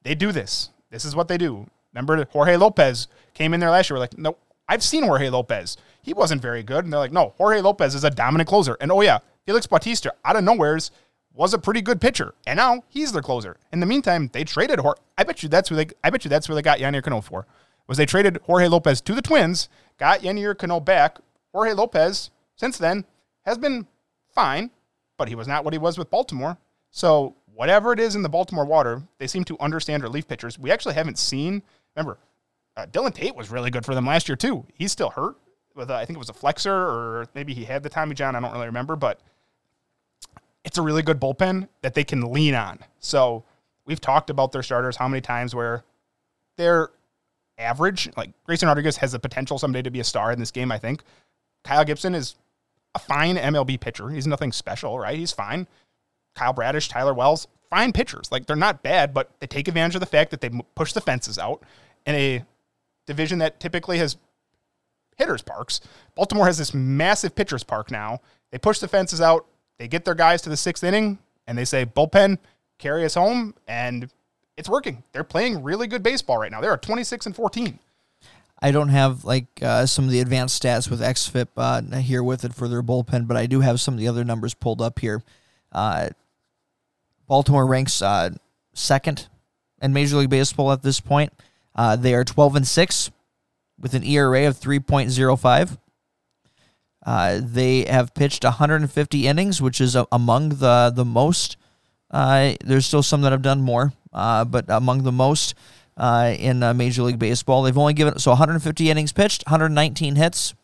[0.07, 0.71] They do this.
[0.91, 1.67] This is what they do.
[1.93, 3.97] Remember Jorge Lopez came in there last year.
[3.97, 4.37] We're like, no,
[4.69, 5.77] I've seen Jorge Lopez.
[6.01, 6.85] He wasn't very good.
[6.85, 8.77] And they're like, no, Jorge Lopez is a dominant closer.
[8.81, 10.93] And oh yeah, Felix Bautista out of nowhere's
[11.35, 13.59] was a pretty good pitcher, and now he's their closer.
[13.71, 15.01] In the meantime, they traded Jorge.
[15.19, 15.87] I bet you that's who they.
[16.03, 17.47] I bet you that's where they got Yennier Cano for
[17.87, 21.19] was they traded Jorge Lopez to the Twins, got Yennier Cano back.
[21.53, 23.05] Jorge Lopez, since then,
[23.45, 23.87] has been
[24.35, 24.71] fine,
[25.17, 26.59] but he was not what he was with Baltimore.
[26.91, 30.59] So whatever it is in the Baltimore water, they seem to understand relief pitchers.
[30.59, 31.63] We actually haven't seen.
[31.97, 32.19] Remember,
[32.77, 34.67] uh, Dylan Tate was really good for them last year too.
[34.75, 35.37] He's still hurt
[35.75, 38.37] with a, I think it was a flexor or maybe he had the Tommy John.
[38.37, 39.21] I don't really remember, but
[40.65, 42.79] it's a really good bullpen that they can lean on.
[42.99, 43.45] So
[43.87, 45.83] we've talked about their starters how many times where
[46.57, 46.91] they're
[47.57, 48.11] average.
[48.17, 50.79] Like Grayson Rodriguez has the potential someday to be a star in this game, I
[50.79, 51.03] think.
[51.65, 52.35] Kyle Gibson is
[52.95, 54.11] a fine MLB pitcher.
[54.11, 55.19] He's nothing special, right?
[55.19, 55.67] He's fine.
[56.37, 58.31] Kyle Bradish, Tyler Wells, fine pitchers.
[58.31, 61.01] Like they're not bad, but they take advantage of the fact that they push the
[61.01, 61.63] fences out
[62.07, 62.45] in a
[63.07, 64.17] division that typically has
[65.17, 65.81] hitters parks.
[66.15, 68.21] Baltimore has this massive pitchers park now.
[68.53, 69.47] They push the fences out.
[69.79, 72.39] They get their guys to the sixth inning, and they say bullpen
[72.79, 74.11] carry us home, and
[74.57, 75.03] it's working.
[75.13, 76.61] They're playing really good baseball right now.
[76.61, 77.79] They're 26 and 14.
[78.61, 82.45] I don't have like uh, some of the advanced stats with XFIP uh, here with
[82.45, 84.99] it for their bullpen, but I do have some of the other numbers pulled up
[84.99, 85.23] here.
[85.73, 86.09] Uh,
[87.27, 88.31] Baltimore ranks uh,
[88.75, 89.29] second
[89.81, 91.33] in Major League Baseball at this point.
[91.75, 93.11] Uh, they are 12 and six
[93.79, 95.79] with an ERA of 3.05.
[97.05, 101.57] Uh, they have pitched 150 innings, which is among the the most.
[102.11, 105.55] there's still some that have done more uh, but among the most
[105.97, 107.63] uh, in uh, Major League Baseball.
[107.63, 110.55] They've only given so 150 innings pitched, 119 hits.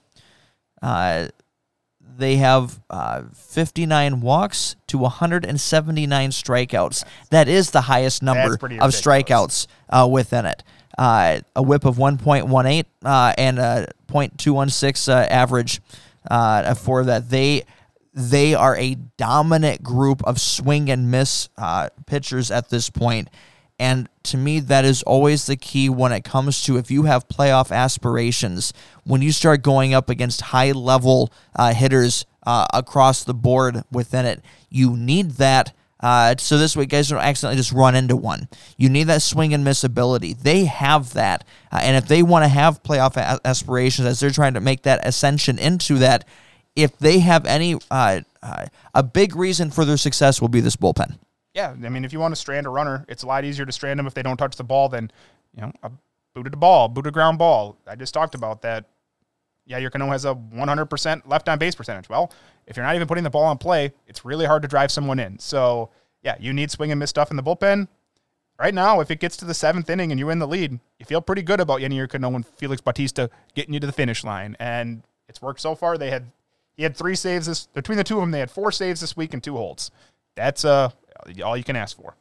[2.03, 7.05] Uh, they have uh, 59 walks to 179 strikeouts.
[7.31, 10.63] That is the highest number of strikeouts uh, within it.
[10.99, 12.85] a whip of 1.18
[13.39, 15.81] and a .216 average
[16.79, 17.31] for that.
[17.31, 17.65] They
[18.15, 23.29] they are a dominant group of swing and miss uh, pitchers at this point.
[23.83, 27.27] And to me, that is always the key when it comes to if you have
[27.27, 33.35] playoff aspirations, when you start going up against high level uh, hitters uh, across the
[33.35, 34.41] board within it,
[34.71, 35.75] you need that.
[35.99, 38.47] Uh, so this way, guys don't accidentally just run into one.
[38.77, 40.35] You need that swing and miss ability.
[40.35, 41.43] They have that,
[41.73, 44.83] uh, and if they want to have playoff a- aspirations as they're trying to make
[44.83, 46.25] that ascension into that,
[46.77, 50.77] if they have any, uh, uh, a big reason for their success will be this
[50.77, 51.19] bullpen.
[51.55, 53.73] Yeah, I mean, if you want to strand a runner, it's a lot easier to
[53.73, 55.11] strand them if they don't touch the ball than,
[55.55, 55.91] you know, a
[56.35, 57.77] booted ball, booted ground ball.
[57.87, 58.87] I just talked about that.
[59.67, 62.09] Yeah, Yennier Cano has a 100% left on base percentage.
[62.09, 62.33] Well,
[62.67, 65.19] if you're not even putting the ball on play, it's really hard to drive someone
[65.19, 65.39] in.
[65.39, 65.91] So,
[66.23, 67.87] yeah, you need swing and miss stuff in the bullpen.
[68.59, 71.07] Right now, if it gets to the seventh inning and you're in the lead, you
[71.07, 74.57] feel pretty good about Yennier Cano and Felix Bautista getting you to the finish line.
[74.59, 75.97] And it's worked so far.
[75.97, 76.31] They had
[76.77, 78.31] he had three saves this between the two of them.
[78.31, 79.91] They had four saves this week and two holds.
[80.35, 80.91] That's uh
[81.45, 82.15] all you can ask for.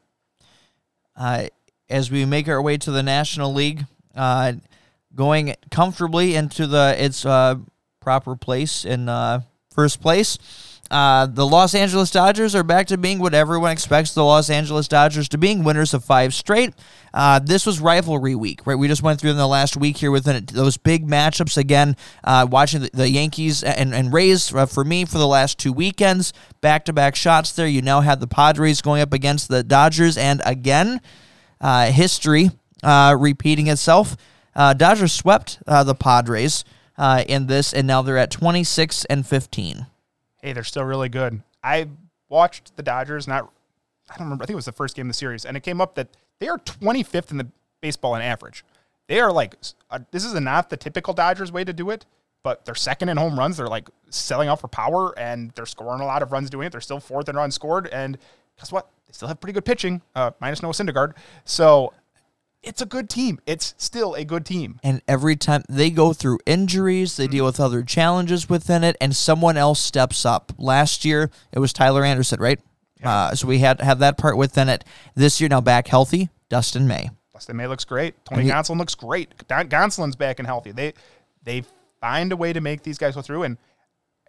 [1.15, 1.47] Uh,
[1.89, 3.85] as we make our way to the National League,
[4.15, 4.53] uh,
[5.13, 7.55] going comfortably into the its uh,
[7.99, 10.37] proper place in uh, first place.
[10.91, 14.89] Uh, the Los Angeles Dodgers are back to being what everyone expects the Los Angeles
[14.89, 16.73] Dodgers to being winners of five straight.
[17.13, 18.75] Uh, this was rivalry week, right?
[18.75, 21.95] We just went through in the last week here with those big matchups again.
[22.25, 25.71] Uh, watching the, the, Yankees and, and Rays uh, for me for the last two
[25.71, 27.67] weekends, back to back shots there.
[27.67, 30.99] You now have the Padres going up against the Dodgers, and again,
[31.61, 32.51] uh, history
[32.83, 34.17] uh, repeating itself.
[34.53, 36.65] Dodgers swept the Padres.
[36.99, 39.85] in this, and now they're at 26 and 15.
[40.41, 41.41] Hey, they're still really good.
[41.63, 41.87] I
[42.29, 43.27] watched the Dodgers.
[43.27, 43.51] Not,
[44.09, 44.43] I don't remember.
[44.43, 46.09] I think it was the first game of the series, and it came up that
[46.39, 47.47] they are 25th in the
[47.81, 48.65] baseball in average.
[49.07, 49.55] They are like
[49.89, 52.05] uh, this is not the typical Dodgers way to do it,
[52.43, 53.57] but they're second in home runs.
[53.57, 56.71] They're like selling out for power, and they're scoring a lot of runs doing it.
[56.71, 58.17] They're still fourth in runs scored, and
[58.57, 58.89] guess what?
[59.07, 61.13] They still have pretty good pitching, uh, minus Noah Syndergaard.
[61.45, 61.93] So
[62.63, 63.39] it's a good team.
[63.45, 64.79] It's still a good team.
[64.83, 69.15] And every time they go through injuries, they deal with other challenges within it, and
[69.15, 70.51] someone else steps up.
[70.57, 72.59] Last year, it was Tyler Anderson, right?
[73.03, 74.83] Uh, so we had have that part within it.
[75.15, 77.09] This year, now back healthy, Dustin May.
[77.33, 78.13] Dustin May looks great.
[78.25, 79.33] Tony he- Gonsolin looks great.
[79.47, 80.71] Don- Gonsolin's back and healthy.
[80.71, 80.93] They
[81.43, 81.63] they
[81.99, 83.43] find a way to make these guys go through.
[83.43, 83.57] And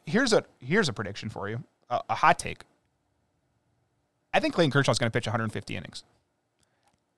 [0.07, 2.63] here's a here's a prediction for you, a, a hot take.
[4.33, 6.05] I think Clayton Kershaw's going to pitch 150 innings.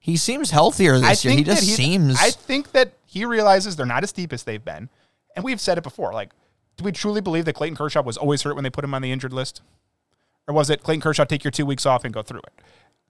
[0.05, 1.35] He seems healthier this year.
[1.35, 2.21] He just seems.
[2.21, 4.91] I think that he realizes they're not as deep as they've been,
[5.35, 6.13] and we've said it before.
[6.13, 6.33] Like,
[6.77, 9.01] do we truly believe that Clayton Kershaw was always hurt when they put him on
[9.01, 9.63] the injured list,
[10.47, 12.53] or was it Clayton Kershaw take your two weeks off and go through it?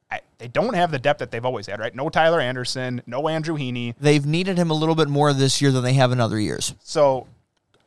[0.09, 1.93] I, they don't have the depth that they've always had, right?
[1.93, 3.97] No Tyler Anderson, no Andrew Heaney.
[3.99, 6.77] they've needed him a little bit more this year than they have in other years.
[6.85, 7.27] So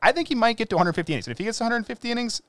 [0.01, 1.27] I think he might get to 150 innings.
[1.27, 2.41] And if he gets to 150 innings,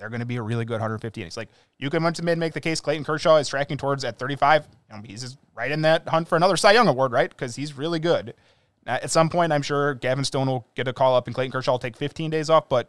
[0.00, 1.36] they're going to be a really good 150 innings.
[1.36, 4.66] Like you can once again make the case Clayton Kershaw is tracking towards at 35.
[4.90, 7.28] You know, he's right in that hunt for another Cy Young award, right?
[7.28, 8.34] Because he's really good.
[8.86, 11.52] Now, at some point, I'm sure Gavin Stone will get a call up and Clayton
[11.52, 12.88] Kershaw will take 15 days off, but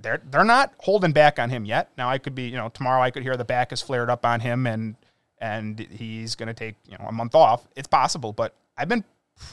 [0.00, 1.90] they're they're not holding back on him yet.
[1.98, 4.24] Now I could be, you know, tomorrow I could hear the back is flared up
[4.24, 4.96] on him and
[5.40, 7.68] and he's going to take, you know, a month off.
[7.76, 9.04] It's possible, but I've been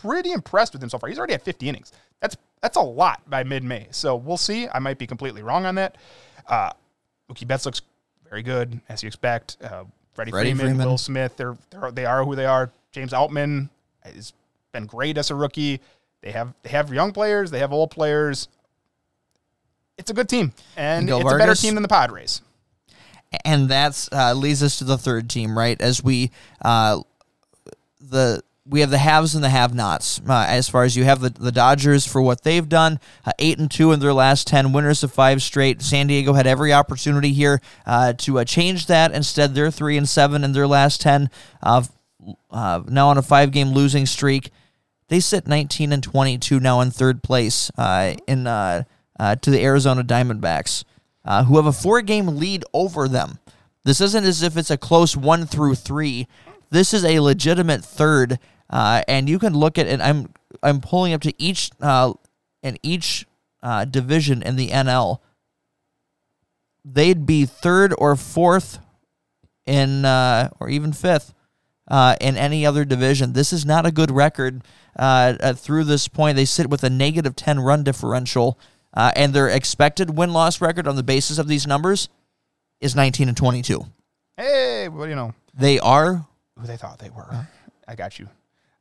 [0.02, 1.10] pretty impressed with him so far.
[1.10, 1.92] He's already at 50 innings.
[2.22, 3.88] That's that's a lot by mid-May.
[3.92, 4.68] So we'll see.
[4.74, 5.98] I might be completely wrong on that.
[6.48, 6.72] Uh,
[7.30, 7.82] Mookie Betts looks
[8.30, 9.58] very good as you expect.
[9.62, 10.88] Uh, Freddie, Freddie Freeman, Freeman.
[10.88, 12.72] Will Smith, they're, they're they are who they are.
[12.92, 13.70] James Outman
[14.02, 14.34] has
[14.72, 15.82] been great as a rookie.
[16.22, 18.48] They have they have young players, they have old players.
[19.98, 22.42] It's a good team, and it's a better team than the Padres.
[23.44, 25.80] and that's uh, leads us to the third team, right?
[25.82, 26.32] As we
[26.64, 27.02] uh,
[28.00, 30.22] the we have the haves and the have-nots.
[30.28, 33.60] Uh, as far as you have the, the Dodgers for what they've done, uh, eight
[33.60, 35.82] and two in their last ten, winners of five straight.
[35.82, 39.12] San Diego had every opportunity here uh, to uh, change that.
[39.12, 41.30] Instead, they're three and seven in their last ten.
[41.62, 41.84] Uh,
[42.50, 44.50] uh, now on a five-game losing streak.
[45.10, 48.86] They sit 19 and 22 now in third place in to
[49.20, 50.84] the Arizona Diamondbacks,
[51.46, 53.38] who have a four-game lead over them.
[53.84, 56.28] This isn't as if it's a close one through three.
[56.72, 60.02] This is a legitimate third, uh, and you can look at it.
[60.02, 62.14] I'm I'm pulling up to each uh,
[62.64, 63.26] in each
[63.62, 65.20] uh, division in the NL.
[66.84, 68.80] They'd be third or fourth
[69.66, 71.34] in, uh, or even fifth
[71.88, 73.34] uh, in any other division.
[73.34, 74.64] This is not a good record
[74.98, 76.36] uh, uh, through this point.
[76.36, 78.60] They sit with a negative 10 run differential,
[78.94, 82.08] uh, and their expected win loss record on the basis of these numbers
[82.82, 83.86] is 19 and 22.
[84.38, 86.26] Hey, what do you know They are
[86.58, 87.48] who they thought they were.
[87.88, 88.30] I got you.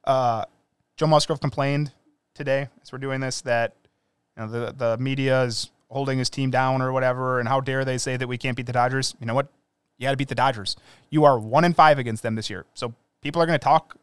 [0.04, 0.44] Uh,
[0.96, 1.92] Joe Musgrove complained
[2.34, 3.74] today as we're doing this that
[4.36, 7.84] you know the the media is holding his team down or whatever, and how dare
[7.84, 9.14] they say that we can't beat the Dodgers?
[9.20, 9.48] You know what?
[9.98, 10.76] You got to beat the Dodgers.
[11.10, 13.96] You are one and five against them this year, so people are going to talk.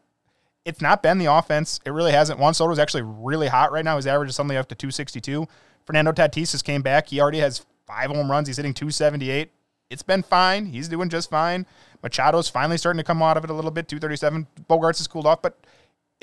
[0.64, 1.80] It's not been the offense.
[1.84, 2.38] It really hasn't.
[2.38, 3.96] Juan Soto is actually really hot right now.
[3.96, 5.46] His average is something up to 262.
[5.84, 7.08] Fernando Tatis has came back.
[7.08, 8.46] He already has five home runs.
[8.46, 9.50] He's hitting 278.
[9.90, 10.66] It's been fine.
[10.66, 11.66] He's doing just fine.
[12.02, 13.88] Machado's finally starting to come out of it a little bit.
[13.88, 14.46] 237.
[14.70, 15.58] Bogaerts has cooled off, but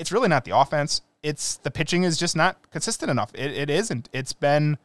[0.00, 1.02] it's really not the offense.
[1.22, 3.30] It's the pitching is just not consistent enough.
[3.34, 4.08] It, it isn't.
[4.12, 4.78] It's been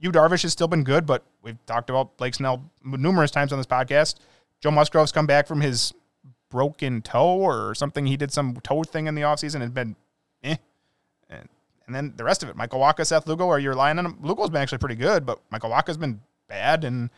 [0.00, 3.58] you Darvish has still been good, but we've talked about Blake Snell numerous times on
[3.58, 4.16] this podcast.
[4.60, 5.92] Joe Musgrove's come back from his
[6.50, 8.06] broken toe or something.
[8.06, 9.96] He did some toe thing in the offseason and been
[10.42, 10.56] eh.
[11.28, 11.48] And,
[11.86, 14.18] and then the rest of it, Michael Wacha, Seth Lugo, are you relying on him?
[14.22, 16.84] Lugo's been actually pretty good, but Michael Wacha's been bad.
[16.84, 17.10] And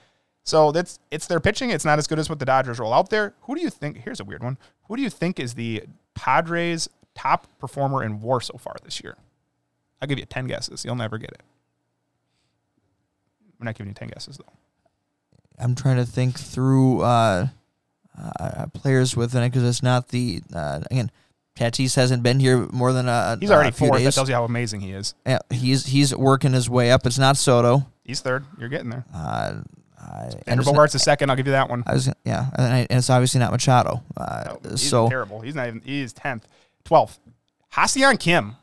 [0.42, 1.70] so that's it's their pitching.
[1.70, 3.34] It's not as good as what the Dodgers roll out there.
[3.42, 3.98] Who do you think?
[3.98, 4.58] Here's a weird one.
[4.88, 9.16] Who do you think is the Padres' top performer in WAR so far this year?
[10.00, 10.84] I'll give you ten guesses.
[10.84, 11.40] You'll never get it.
[13.58, 14.52] We're not giving you ten guesses though.
[15.58, 17.48] I'm trying to think through uh,
[18.38, 21.10] uh, players within it because it's not the uh, again.
[21.56, 24.04] Tatis hasn't been here more than a, He's already a few fourth.
[24.04, 25.14] That tells you how amazing he is.
[25.26, 27.06] Yeah, he's he's working his way up.
[27.06, 27.86] It's not Soto.
[28.04, 28.44] He's third.
[28.58, 29.06] You're getting there.
[29.14, 29.62] Uh,
[29.98, 31.30] I, and Andrew it's Bogart's a second.
[31.30, 31.82] I'll give you that one.
[31.86, 34.02] I was yeah, and, I, and it's obviously not Machado.
[34.14, 35.40] Uh, No, he's so terrible.
[35.40, 35.80] He's not even.
[35.82, 36.46] He's tenth,
[36.86, 37.18] twelfth.
[37.70, 38.56] Ha-Seong Kim,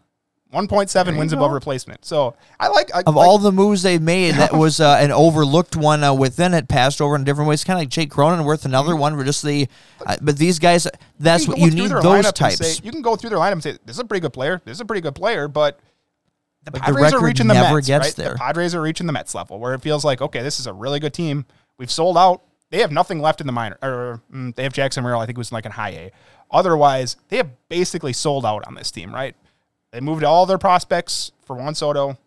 [0.50, 1.38] one point seven wins go.
[1.40, 2.04] above replacement.
[2.06, 2.90] So I like.
[2.96, 6.14] I, of like- all the moves they've made, that was uh, an overlooked one uh,
[6.14, 7.64] within it, passed over in different ways.
[7.64, 9.68] Kind of like Jake Cronenworth, another one where just the.
[10.06, 10.88] Uh, but these guys,
[11.20, 11.92] that's can what go you need.
[11.92, 12.58] Those lineup types.
[12.58, 14.62] say- you can go through their lineup and say, "This is a pretty good player.
[14.66, 15.80] This is a pretty good player," but
[16.64, 18.16] the Like, the Padres are reaching the never Mets, gets right?
[18.16, 18.32] there.
[18.34, 20.72] The Padres are reaching the Mets level where it feels like, okay, this is a
[20.74, 21.46] really good team.
[21.78, 22.42] We've sold out.
[22.70, 25.20] They have nothing left in the minor, or mm, they have Jackson Merrill.
[25.20, 26.12] I think it was like in high A.
[26.54, 29.36] Otherwise, they have basically sold out on this team, right?
[29.92, 32.18] They moved all their prospects for Juan Soto,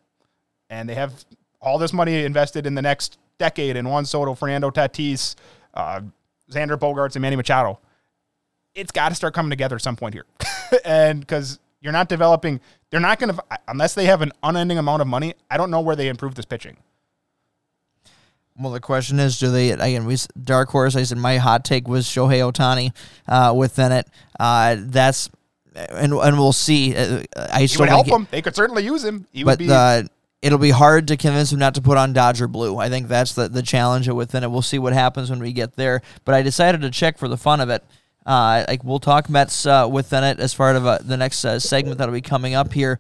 [0.69, 1.25] and they have
[1.61, 5.37] all this money invested in the next decade in Juan Soto, Fernando Tatis,
[5.75, 6.01] uh,
[6.51, 7.79] Xander Bogaerts, and Manny Machado.
[8.75, 10.27] It's got to start coming together at some point here,
[10.85, 12.61] and because you're not developing,
[12.91, 15.35] they're not going to unless they have an unending amount of money.
[15.51, 16.77] I don't know where they improve this pitching.
[18.59, 20.07] Well, the question is, do they again?
[20.07, 20.97] We dark horse.
[20.97, 22.93] I said my hot take was Shohei Ohtani
[23.29, 24.09] uh, within it.
[24.41, 25.29] Uh, that's
[25.75, 26.97] and and we'll see.
[26.97, 28.27] Uh, I He still would help it- them.
[28.31, 29.27] They could certainly use him.
[29.33, 29.71] He would but be.
[29.71, 30.05] uh,
[30.41, 32.79] it'll be hard to convince him not to put on Dodger blue.
[32.79, 34.51] I think that's the the challenge within it.
[34.51, 36.01] We'll see what happens when we get there.
[36.25, 37.85] But I decided to check for the fun of it.
[38.25, 41.59] Uh, like we'll talk Mets uh, within it as part of uh, the next uh,
[41.61, 42.99] segment that'll be coming up here.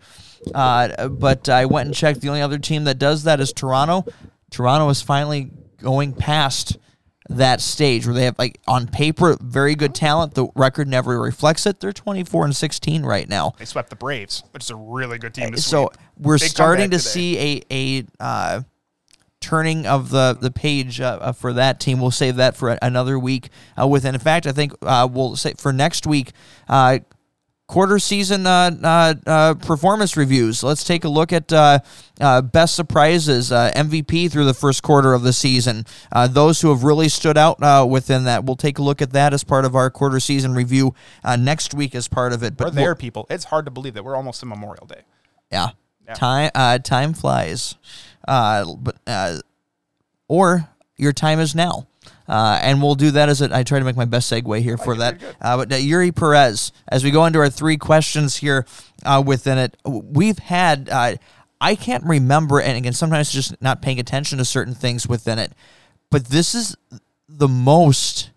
[0.55, 2.21] Uh, but I went and checked.
[2.21, 4.05] The only other team that does that is Toronto.
[4.51, 6.79] Toronto is finally going past
[7.29, 10.35] that stage where they have like on paper very good talent.
[10.35, 11.81] The record never reflects it.
[11.81, 13.55] They're twenty four and sixteen right now.
[13.59, 16.01] they swept the Braves, which is a really good team to So sweep.
[16.19, 17.09] we're Big starting to today.
[17.09, 17.39] see
[17.71, 18.61] a a uh,
[19.41, 22.01] turning of the the page uh, uh, for that team.
[22.01, 23.49] We'll save that for another week.
[23.81, 26.31] Uh, with and in fact, I think uh, we'll say for next week.
[27.69, 30.63] Quarter season uh, uh, uh, performance reviews.
[30.63, 31.81] Let's take a look at uh,
[32.21, 35.85] uh, best surprises, uh, MVP through the first quarter of the season.
[36.13, 38.45] Uh, those who have really stood out uh, within that.
[38.45, 40.95] We'll take a look at that as part of our quarter season review
[41.25, 42.53] uh, next week as part of it.
[42.57, 43.27] We're But there, we'll- people.
[43.31, 45.03] It's hard to believe that we're almost to Memorial Day.
[45.51, 45.71] yeah.
[46.07, 46.15] Yeah.
[46.15, 47.75] Time uh, time flies.
[48.29, 49.39] Uh, but uh,
[50.29, 51.89] or your time is now.
[52.29, 54.77] Uh, and we'll do that as a, I try to make my best segue here
[54.77, 55.23] for that.
[55.41, 58.67] Uh, but uh, Eury Perez, as we go into our three questions here
[59.05, 61.17] uh, within it, we've had, uh,
[61.61, 65.53] I can't remember, and again, sometimes just not paying attention to certain things within it,
[66.11, 66.77] but this is
[67.29, 68.31] the most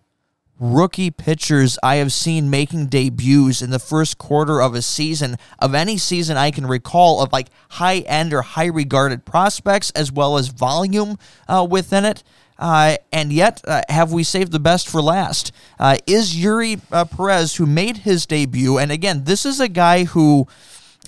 [0.60, 5.74] rookie pitchers I have seen making debuts in the first quarter of a season of
[5.74, 10.36] any season I can recall of like high end or high regarded prospects as well
[10.36, 11.18] as volume
[11.48, 12.22] uh, within it.
[12.60, 15.50] Uh, and yet, uh, have we saved the best for last?
[15.78, 20.04] Uh, is Eury uh, Perez, who made his debut, and again, this is a guy
[20.04, 20.46] who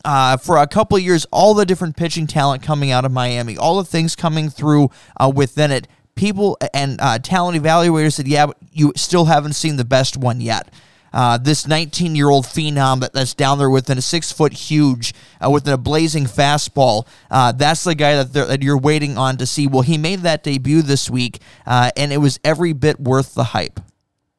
[0.05, 3.57] uh, for a couple of years, all the different pitching talent coming out of Miami,
[3.57, 4.91] all the things coming through
[5.21, 5.87] uh, within it.
[6.15, 10.69] People and talent evaluators said, "Yeah, you still haven't seen the best one yet."
[11.13, 15.15] Uh, this 19 year old phenom that, that's down there within a six foot huge,
[15.45, 17.07] uh, within a blazing fastball.
[17.31, 19.67] Uh, that's the guy that, that you're waiting on to see.
[19.67, 23.45] Well, he made that debut this week, uh, and it was every bit worth the
[23.45, 23.81] hype.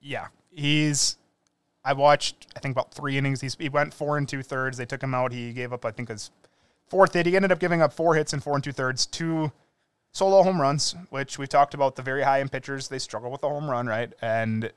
[0.01, 1.17] Yeah, he's.
[1.85, 2.47] I watched.
[2.55, 3.41] I think about three innings.
[3.41, 4.77] He's, he went four and two thirds.
[4.77, 5.33] They took him out.
[5.33, 5.85] He gave up.
[5.85, 6.31] I think his
[6.87, 7.25] fourth hit.
[7.25, 9.51] He ended up giving up four hits in four and two thirds, two
[10.11, 11.95] solo home runs, which we talked about.
[11.95, 14.13] The very high end pitchers they struggle with the home run, right?
[14.21, 14.71] And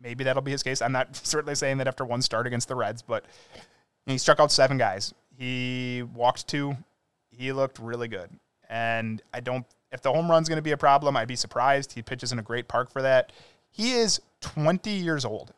[0.00, 0.82] maybe that'll be his case.
[0.82, 3.24] I'm not certainly saying that after one start against the Reds, but
[4.06, 5.14] he struck out seven guys.
[5.36, 6.76] He walked two.
[7.30, 8.30] He looked really good.
[8.68, 11.92] And I don't, if the home run's going to be a problem, I'd be surprised.
[11.92, 13.32] He pitches in a great park for that.
[13.70, 15.52] He is 20 years old.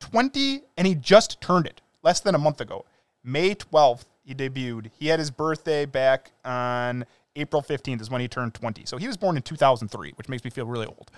[0.00, 2.84] 20, and he just turned it less than a month ago.
[3.24, 4.90] May 12th, he debuted.
[4.98, 7.04] He had his birthday back on
[7.36, 8.84] April 15th, is when he turned 20.
[8.84, 11.10] So he was born in 2003, which makes me feel really old.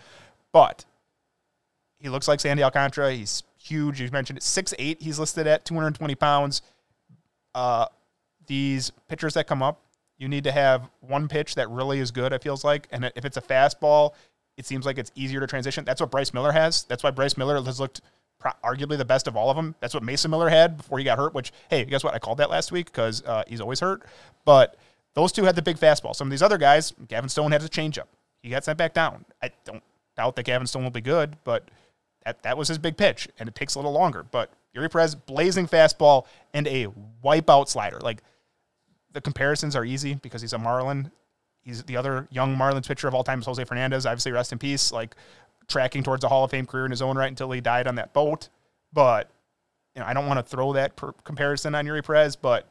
[0.53, 0.85] But
[2.01, 3.13] he looks like Sandy Alcantara.
[3.13, 4.01] He's huge.
[4.01, 4.43] You mentioned it.
[4.43, 6.63] 6'8, he's listed at 220 pounds.
[7.55, 7.87] Uh,
[8.47, 9.81] these pitchers that come up,
[10.19, 12.89] you need to have one pitch that really is good, it feels like.
[12.91, 14.13] And if it's a fastball,
[14.57, 15.85] it seems like it's easier to transition.
[15.85, 16.85] That's what Bryce Miller has.
[16.85, 18.01] That's why Bryce Miller has looked
[18.39, 19.75] pro- arguably the best of all of them.
[19.81, 22.15] That's what Mason Miller had before he got hurt, which, hey, guess what?
[22.15, 24.03] I called that last week because uh, he's always hurt.
[24.45, 24.77] But
[25.15, 26.15] those two had the big fastball.
[26.15, 28.09] Some of these other guys, Gavin Stone had a changeup.
[28.43, 29.25] He got sent back down.
[29.43, 29.83] I don't
[30.17, 31.69] doubt that Gavin Stone will be good, but
[32.25, 34.25] that, that was his big pitch, and it takes a little longer.
[34.31, 36.89] But Eury Perez, blazing fastball and a
[37.25, 37.99] wipeout slider.
[38.01, 38.23] Like
[39.13, 41.11] the comparisons are easy because he's a Marlin.
[41.63, 44.07] He's the other young Marlins pitcher of all time is Jose Fernandez.
[44.07, 44.93] Obviously, rest in peace.
[44.93, 45.17] Like
[45.69, 47.95] tracking towards a Hall of Fame career in his own right until he died on
[47.97, 48.49] that boat.
[48.93, 49.31] But
[49.95, 52.71] you know, I don't want to throw that per- comparison on Eury Perez, but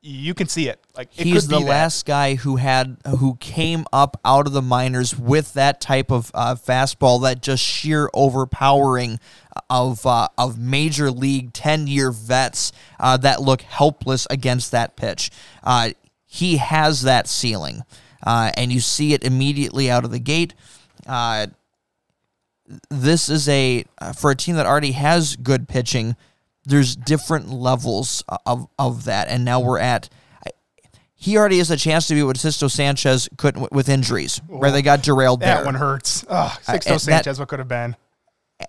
[0.00, 0.80] you can see it.
[0.96, 1.66] Like it He's the that.
[1.66, 6.30] last guy who had who came up out of the minors with that type of
[6.34, 9.18] uh, fastball, that just sheer overpowering
[9.68, 15.30] of uh, of major league ten year vets uh, that look helpless against that pitch.
[15.64, 15.90] Uh,
[16.24, 17.82] he has that ceiling,
[18.24, 20.54] uh, and you see it immediately out of the gate.
[21.06, 21.48] Uh,
[22.90, 23.84] this is a
[24.16, 26.16] for a team that already has good pitching.
[26.68, 30.08] There's different levels of of that, and now we're at
[31.20, 34.82] he already has a chance to be what Sixto Sanchez couldn't with injuries, where they
[34.82, 35.64] got derailed That there.
[35.64, 36.24] one hurts.
[36.28, 37.96] Ugh, Sixto that- Sanchez, what could have been?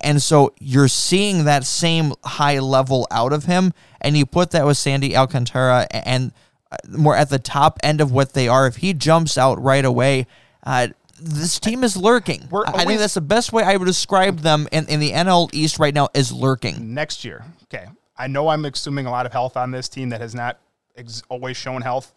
[0.02, 4.64] And so you're seeing that same high level out of him, and you put that
[4.66, 6.32] with Sandy Alcantara and
[6.72, 8.66] uh, more at the top end of what they are.
[8.66, 10.26] If he jumps out right away,
[10.64, 10.88] uh,
[11.20, 12.48] this team is lurking.
[12.50, 15.12] We're I- think always- that's the best way I would describe them in, in the
[15.12, 16.94] NL East right now is lurking.
[16.94, 17.44] next year.
[17.64, 17.86] Okay.
[18.16, 20.58] I know I'm assuming a lot of health on this team that has not
[20.96, 22.12] ex- always shown health.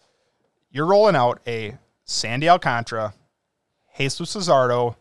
[0.71, 3.13] You're rolling out a Sandy Alcantara,
[3.97, 4.95] Jesus Luzardo,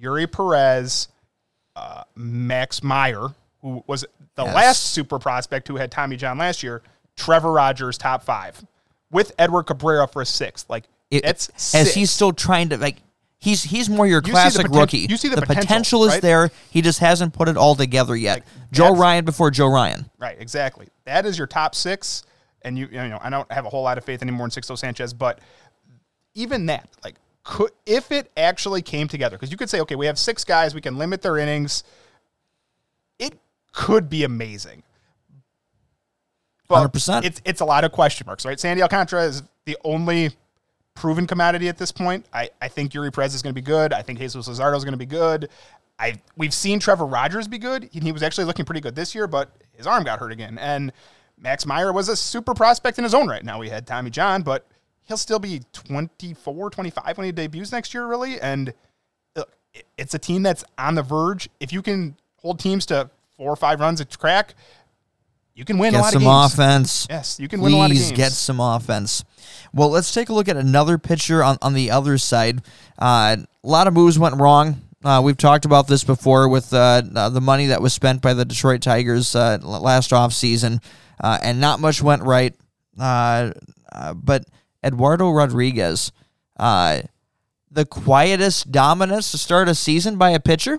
[0.00, 1.08] Eury Perez,
[1.76, 3.28] uh, Max Meyer,
[3.62, 4.04] who was
[4.36, 4.54] the Yes.
[4.54, 6.82] last super prospect who had Tommy John last year,
[7.16, 8.64] Trevor Rogers, top five,
[9.10, 10.70] with Edward Cabrera for a sixth.
[10.70, 11.94] Like, It- it's as six.
[11.94, 12.96] he's still trying to like
[13.38, 15.06] he's he's more your the classic poten- rookie.
[15.08, 16.22] you see the potential, potential is right?
[16.22, 16.50] there.
[16.70, 18.44] He just hasn't put it all together yet.
[18.72, 20.10] Joe Ryan before Joe Ryan.
[20.18, 20.88] Right, exactly.
[21.04, 22.24] That is your top six,
[22.62, 24.76] and you you know I don't have a whole lot of faith anymore in Sixto
[24.76, 25.40] Sanchez, but
[26.34, 30.06] even that, like, could if it actually came together, because you could say, okay, we
[30.06, 31.84] have six guys, we can limit their innings.
[33.18, 33.38] It
[33.72, 34.82] could be amazing.
[36.68, 37.24] But 100%.
[37.24, 38.60] It's it's a lot of question marks, right?
[38.60, 40.30] Sandy Alcantara is the only
[40.98, 42.26] proven commodity at this point.
[42.32, 43.92] I, I think Eury Perez is going to be good.
[43.92, 45.48] I think Jesus Luzardo is going to be good.
[45.98, 47.88] I we've seen Trevor Rogers be good.
[47.92, 50.58] He, he was actually looking pretty good this year, but his arm got hurt again.
[50.58, 50.92] And
[51.40, 53.44] Max Meyer was a super prospect in his own right.
[53.44, 54.66] Now we had Tommy John, but
[55.04, 58.40] he'll still be 24, 25 when he debuts next year, really.
[58.40, 58.72] And
[59.36, 61.48] look, it- it's a team that's on the verge.
[61.60, 64.54] If you can hold teams to four or five runs at crack,
[65.58, 66.24] you can win a lot of games.
[66.24, 67.06] some offense.
[67.10, 68.12] Yes, you can win a lot of games.
[68.12, 69.24] get some offense.
[69.74, 72.62] Well, let's take a look at another pitcher on, on the other side.
[72.96, 74.80] Uh, a lot of moves went wrong.
[75.02, 78.34] Uh, we've talked about this before with uh, uh, the money that was spent by
[78.34, 80.80] the Detroit Tigers uh, last offseason,
[81.20, 82.54] uh, and not much went right.
[82.96, 83.50] Uh,
[83.90, 84.44] uh, but
[84.84, 86.12] Eduardo Rodriguez,
[86.56, 87.02] uh,
[87.68, 90.78] the quietest dominance to start a season by a pitcher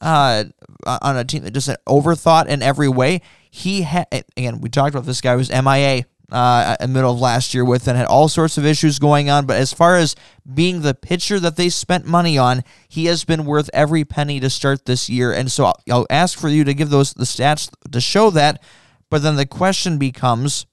[0.00, 0.44] uh,
[0.86, 3.20] on a team that just overthought in every way.
[3.54, 4.62] He had again.
[4.62, 7.86] We talked about this guy was MIA uh, in the middle of last year with
[7.86, 9.44] and had all sorts of issues going on.
[9.44, 10.16] But as far as
[10.54, 14.48] being the pitcher that they spent money on, he has been worth every penny to
[14.48, 15.34] start this year.
[15.34, 18.62] And so I'll, I'll ask for you to give those the stats to show that.
[19.10, 20.64] But then the question becomes,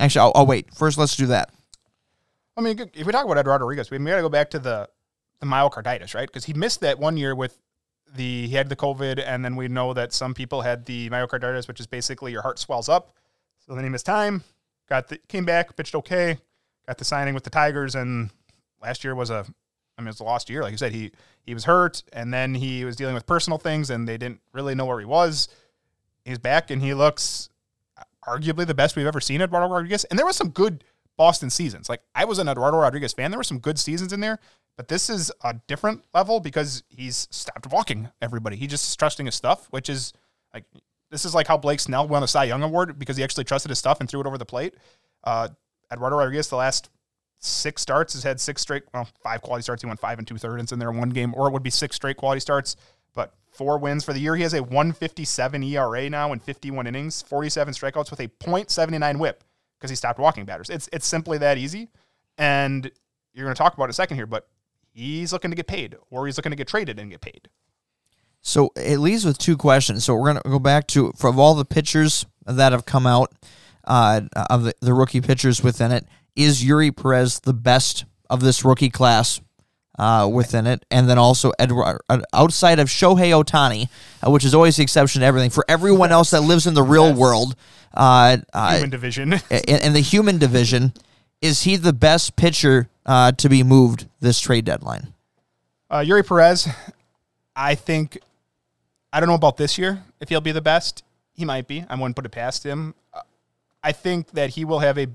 [0.00, 0.74] actually, I'll, I'll wait.
[0.74, 1.52] First, let's do that.
[2.56, 4.88] I mean, if we talk about Eduardo Rodriguez, we got to go back to the
[5.40, 6.26] the myocarditis, right?
[6.26, 7.56] Because he missed that one year with
[8.14, 11.68] the he had the COVID, and then we know that some people had the myocarditis,
[11.68, 13.14] which is basically your heart swells up.
[13.58, 14.44] So then he missed time,
[14.88, 16.38] got the came back, pitched okay,
[16.86, 18.30] got the signing with the Tigers, and
[18.82, 19.44] last year was a,
[19.96, 20.62] I mean, it was a lost year.
[20.62, 21.12] Like you said, he
[21.44, 24.74] he was hurt, and then he was dealing with personal things, and they didn't really
[24.74, 25.48] know where he was.
[26.24, 27.48] He's back, and he looks
[28.26, 30.04] arguably the best we've ever seen at Eduardo Rodriguez.
[30.04, 30.84] And there was some good
[31.18, 31.90] Boston seasons.
[31.90, 33.30] Like I was an Eduardo Rodriguez fan.
[33.30, 34.38] There were some good seasons in there,
[34.76, 38.56] but this is a different level because he's stopped walking everybody.
[38.56, 40.14] He just is trusting his stuff, which is
[40.54, 40.64] like
[41.10, 43.68] this is like how Blake Snell won the Cy Young Award because he actually trusted
[43.68, 44.74] his stuff and threw it over the plate.
[45.24, 45.48] Uh,
[45.92, 46.88] Eduardo Rodriguez, the last
[47.40, 49.82] six starts, has had six straight, well, five quality starts.
[49.82, 51.96] He won five and two thirds in there one game, or it would be six
[51.96, 52.76] straight quality starts.
[53.14, 54.36] But four wins for the year.
[54.36, 59.42] He has a 157 ERA now in 51 innings, 47 strikeouts with a .79 WHIP
[59.78, 60.70] because he stopped walking batters.
[60.70, 61.88] It's it's simply that easy,
[62.36, 62.90] and
[63.32, 64.48] you're going to talk about it a second here, but
[64.92, 67.48] he's looking to get paid, or he's looking to get traded and get paid.
[68.40, 70.04] So it leaves with two questions.
[70.04, 73.32] So we're going to go back to from all the pitchers that have come out
[73.84, 76.06] uh, of the, the rookie pitchers within it,
[76.36, 79.40] is Eury Perez the best of this rookie class
[79.98, 80.84] uh, within it?
[80.90, 83.88] And then also Edward, uh, outside of Shohei Ohtani,
[84.26, 85.50] uh, which is always the exception to everything.
[85.50, 87.56] For everyone else that lives in the real world,
[87.94, 89.32] uh, uh, Human division.
[89.50, 90.92] in, in the human division,
[91.40, 95.12] is he the best pitcher uh, to be moved this trade deadline?
[95.90, 96.68] Uh, Eury Perez,
[97.56, 98.18] I think,
[99.12, 101.02] I don't know about this year if he'll be the best.
[101.32, 101.84] He might be.
[101.88, 102.94] I wouldn't put it past him.
[103.12, 103.20] Uh,
[103.82, 105.06] I think that he will have a,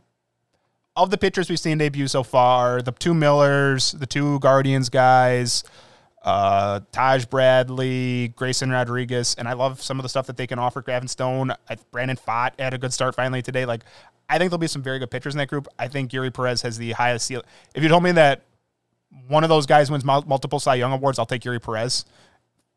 [0.96, 5.64] of the pitchers we've seen debut so far, the two Millers, the two Guardians guys,
[6.24, 10.60] uh, Taj Bradley, Grayson Rodriguez, and I love some of the stuff that they can
[10.60, 10.82] offer.
[10.82, 11.54] Gavin Stone,
[11.92, 13.66] Brandon Pfaadt had a good start finally today.
[13.66, 13.84] Like,
[14.30, 15.68] I think there'll be some very good pitchers in that group.
[15.78, 17.46] I think Eury Perez has the highest ceiling.
[17.76, 18.44] If you told me that
[19.28, 22.06] one of those guys wins multiple Cy Young awards, I'll take Eury Perez.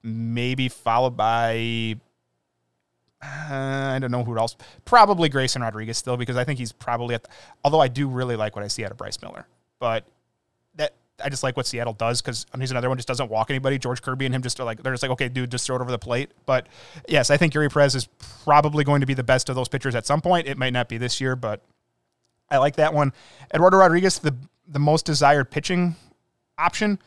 [0.03, 1.97] Maybe followed by
[3.23, 4.57] uh, I don't know who else.
[4.85, 7.23] Probably Grayson Rodriguez still because I think he's probably at.
[7.23, 7.31] The,
[7.65, 9.47] although I do really like what I see out of Bryce Miller,
[9.79, 10.05] but
[10.75, 10.95] that
[11.25, 13.79] I just like what Seattle does because he's another one just doesn't walk anybody.
[13.79, 15.81] George Kirby and him just are like they're just like okay, dude, just throw it
[15.83, 16.31] over the plate.
[16.45, 16.67] But
[17.09, 18.07] yes, I think Eury Perez is
[18.45, 20.47] probably going to be the best of those pitchers at some point.
[20.47, 21.63] It might not be this year, but
[22.51, 23.13] I like that one.
[23.55, 24.37] Eduardo Rodriguez, the
[24.69, 25.97] the most desired pitching
[26.59, 26.99] option.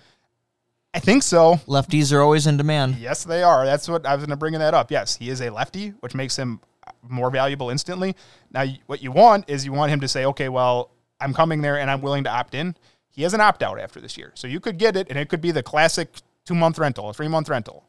[0.94, 1.56] I think so.
[1.68, 2.96] Lefties are always in demand.
[2.96, 3.66] Yes, they are.
[3.66, 4.90] That's what I was going to bring that up.
[4.90, 6.60] Yes, he is a lefty, which makes him
[7.08, 8.16] more valuable instantly.
[8.52, 10.90] Now, what you want is you want him to say, okay, well,
[11.22, 12.76] I'm coming there and I'm willing to opt in.
[13.10, 14.32] He has an opt out after this year.
[14.36, 16.10] So you could get it, and it could be the classic
[16.46, 17.84] two month rental, a three month rental.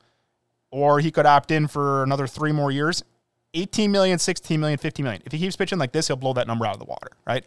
[0.70, 3.02] Or he could opt in for another three more years
[3.54, 5.22] 18 million, 16 million, 15 million.
[5.26, 7.44] If he keeps pitching like this, he'll blow that number out of the water, right?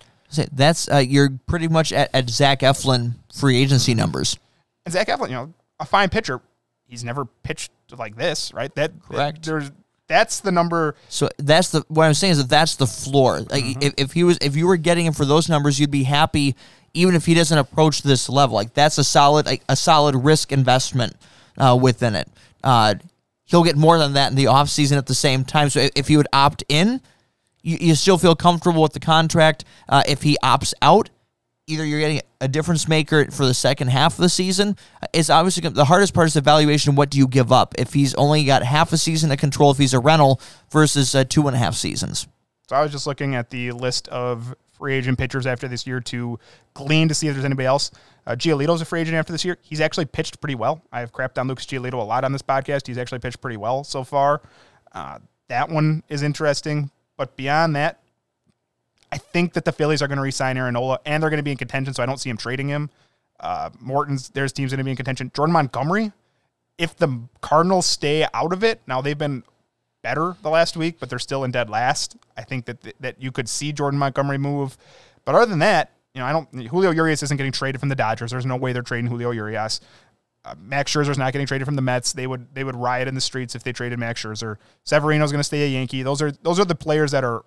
[0.51, 4.37] That's uh, you're pretty much at, at Zach Eflin free agency numbers.
[4.85, 6.41] And Zach Eflin, you know, a fine pitcher.
[6.85, 8.73] He's never pitched like this, right?
[8.75, 9.43] That correct.
[9.43, 9.71] That, there's
[10.07, 10.95] that's the number.
[11.09, 13.39] So that's the what I'm saying is that that's the floor.
[13.39, 13.81] Like mm-hmm.
[13.81, 16.55] if, if he was if you were getting him for those numbers, you'd be happy
[16.93, 18.55] even if he doesn't approach this level.
[18.55, 21.15] Like that's a solid like, a solid risk investment
[21.57, 22.27] uh, within it.
[22.63, 22.95] Uh,
[23.45, 25.69] he'll get more than that in the offseason at the same time.
[25.69, 27.01] So if he would opt in,
[27.61, 29.65] you, you still feel comfortable with the contract.
[29.87, 31.09] Uh, if he opts out,
[31.67, 34.75] either you're getting a difference maker for the second half of the season.
[35.13, 36.95] It's obviously the hardest part is the valuation.
[36.95, 39.77] What do you give up if he's only got half a season to control if
[39.77, 40.41] he's a rental
[40.71, 42.27] versus uh, two and a half seasons?
[42.69, 46.01] So I was just looking at the list of free agent pitchers after this year
[46.01, 46.39] to
[46.73, 47.91] glean to see if there's anybody else.
[48.25, 49.57] Uh, Giolito's a free agent after this year.
[49.61, 50.81] He's actually pitched pretty well.
[50.91, 52.87] I have crapped on Lucas Giolito a lot on this podcast.
[52.87, 54.41] He's actually pitched pretty well so far.
[54.91, 56.89] Uh, that one is interesting.
[57.17, 57.99] But beyond that,
[59.13, 61.43] I think that the Phillies are going to re-sign Aaron Nola, and they're going to
[61.43, 62.89] be in contention, so I don't see him trading him.
[63.39, 65.31] Uh, Morton's, there's teams going to be in contention.
[65.35, 66.11] Jordan Montgomery,
[66.79, 69.43] if the Cardinals stay out of it, now they've been
[70.01, 72.17] better the last week, but they're still in dead last.
[72.35, 74.77] I think that that you could see Jordan Montgomery move.
[75.25, 76.67] But other than that, you know, I don't.
[76.67, 78.31] Julio Urias isn't getting traded from the Dodgers.
[78.31, 79.79] There's no way they're trading Julio Urias.
[80.43, 82.13] Uh, Max Scherzer's not getting traded from the Mets.
[82.13, 84.57] They would they would riot in the streets if they traded Max Scherzer.
[84.83, 86.01] Severino's going to stay a Yankee.
[86.01, 87.43] Those are those are the players that are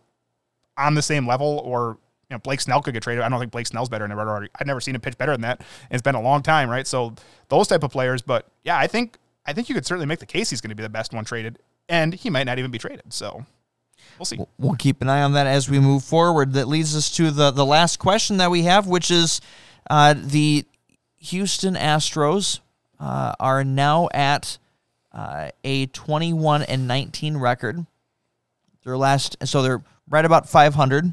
[0.76, 1.98] on the same level or
[2.28, 3.22] you know, Blake Snell could get traded.
[3.22, 4.48] I don't think Blake Snell's better than already.
[4.58, 5.62] I've never seen him pitch better than that.
[5.90, 6.86] It's been a long time, right?
[6.86, 7.14] So
[7.48, 8.22] those type of players.
[8.22, 10.74] But yeah, I think I think you could certainly make the case he's going to
[10.74, 11.58] be the best one traded,
[11.88, 13.12] and he might not even be traded.
[13.12, 13.46] So
[14.18, 14.38] we'll see.
[14.58, 16.54] We'll keep an eye on that as we move forward.
[16.54, 19.40] That leads us to the the last question that we have, which is
[19.88, 20.64] uh, the
[21.18, 22.58] Houston Astros
[22.98, 24.58] uh, are now at
[25.12, 27.86] uh, a 21 and 19 record.
[28.86, 31.12] Their last, so they're right about 500.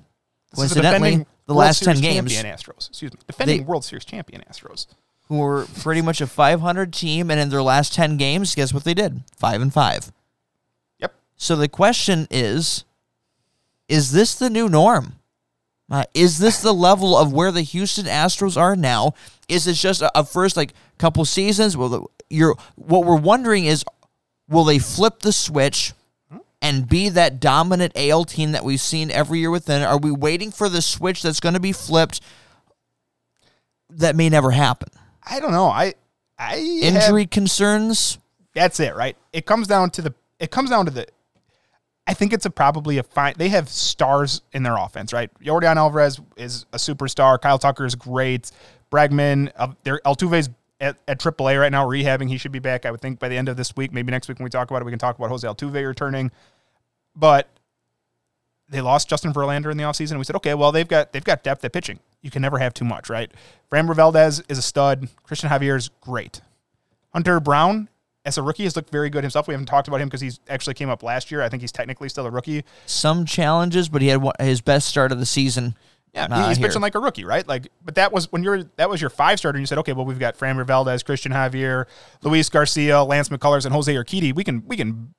[0.56, 2.32] Coincidentally, the World last Series 10 games.
[2.32, 2.88] Champion Astros.
[2.90, 3.20] Excuse me.
[3.26, 4.86] Defending They- World Series champion Astros.
[5.28, 8.84] Who were pretty much a 500 team, and in their last 10 games, guess what
[8.84, 9.24] they did?
[9.36, 10.12] Five and five.
[11.00, 11.16] Yep.
[11.36, 12.84] So the question is,
[13.90, 15.14] is this the new norm?
[15.90, 19.16] Uh, is this the level of where the Houston Astros are now?
[19.50, 21.76] Is it just a, a first like couple seasons?
[21.76, 23.84] Well, you're what we're wondering is,
[24.48, 25.94] will they flip the switch
[26.64, 29.84] and be that dominant AL team that we've seen every year within?
[29.84, 32.22] Are we waiting for the switch that's going to be flipped?
[33.90, 34.90] That may never happen.
[35.24, 35.68] I don't know.
[35.68, 35.94] I
[36.40, 38.18] I have- Injury concerns.
[38.56, 39.16] that's it, right?
[39.32, 40.14] It comes down to the.
[40.40, 41.06] It comes down to the.
[42.06, 43.36] I think it's a probably a fine.
[43.38, 45.30] They have stars in their offense, right?
[45.42, 47.40] Yordan Alvarez is a superstar.
[47.40, 48.52] Kyle Tucker is great.
[48.92, 50.50] Bregman, uh, their Altuve's
[50.82, 52.28] at, at AAA right now, rehabbing.
[52.28, 53.94] He should be back, I would think, by the end of this week.
[53.94, 56.30] Maybe next week when we talk about it, we can talk about Jose Altuve returning.
[57.16, 57.48] But
[58.70, 60.18] they lost Justin Verlander in the offseason.
[60.18, 62.00] We said, okay, well, they've got they've got depth at pitching.
[62.22, 63.32] You can never have too much, right?
[63.72, 65.10] Framber Valdez is a stud.
[65.24, 66.42] Christian Javier is great.
[67.14, 67.90] Hunter Brown,
[68.26, 69.48] as a rookie, has looked very good himself.
[69.48, 71.42] We haven't talked about him because he's actually came up last year.
[71.42, 72.64] I think he's technically still a rookie.
[72.86, 75.76] Some challenges, but he had his best start of the season.
[76.14, 76.68] Yeah, uh, he's here.
[76.68, 77.48] pitching like a rookie, right?
[77.48, 79.58] Like, but that was when you're that was your five starter.
[79.58, 81.86] and You said, okay, well, we've got Framber Valdez, Christian Javier,
[82.22, 84.34] Luis Garcia, Lance McCullers, and Jose Urquidy.
[84.34, 85.14] We can we can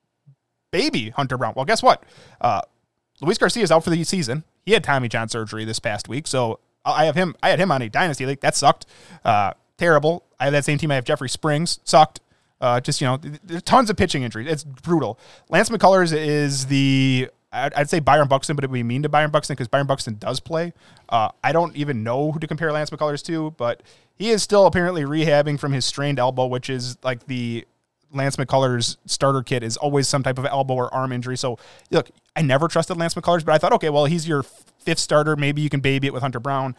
[0.75, 1.53] baby Hunter Brown.
[1.55, 2.03] Well, guess what?
[2.41, 2.61] Uh,
[3.21, 4.43] Luis Garcia is out for the season.
[4.67, 7.37] He had Tommy John surgery this past week, so I have him.
[7.45, 8.41] I had him on a dynasty league.
[8.41, 8.87] That sucked.
[9.25, 10.25] Uh, terrible.
[10.41, 10.91] I have that same team.
[10.91, 11.79] I have Jeffrey Springs.
[11.85, 12.21] Sucked.
[12.61, 14.49] Uh, just you know, there's tons of pitching injuries.
[14.51, 15.19] It's brutal.
[15.49, 19.31] Lance McCullers is the I'd, say Byron Buxton, but it would be mean to Byron
[19.31, 20.73] Buxton because Byron Buxton does play.
[21.09, 23.83] Uh, I don't even know who to compare Lance McCullers to, but
[24.17, 27.65] he is still apparently rehabbing from his strained elbow, which is like the
[28.15, 31.37] Lance McCullers starter kit is always some type of elbow or arm injury.
[31.37, 31.59] So
[31.91, 35.37] look, I never trusted Lance McCullers, but I thought, okay, well, he's your fifth starter.
[35.37, 36.77] Maybe you can baby it with Hunter Brown.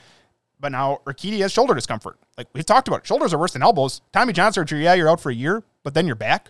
[0.60, 2.18] But now Urquidy has shoulder discomfort.
[2.38, 4.02] Like we've talked about, shoulders are worse than elbows.
[4.14, 6.50] Tommy John surgery, yeah, you're out for a year, but then you're back.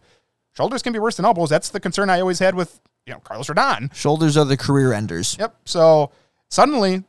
[0.56, 1.50] Shoulders can be worse than elbows.
[1.50, 3.94] That's the concern I always had with you know Carlos Rodon.
[3.94, 5.36] Shoulders are the career enders.
[5.40, 5.56] Yep.
[5.66, 6.12] So
[6.50, 7.04] suddenly, you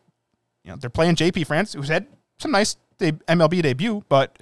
[0.70, 2.06] know, they're playing JP France, who's had
[2.38, 4.38] some nice MLB debut, but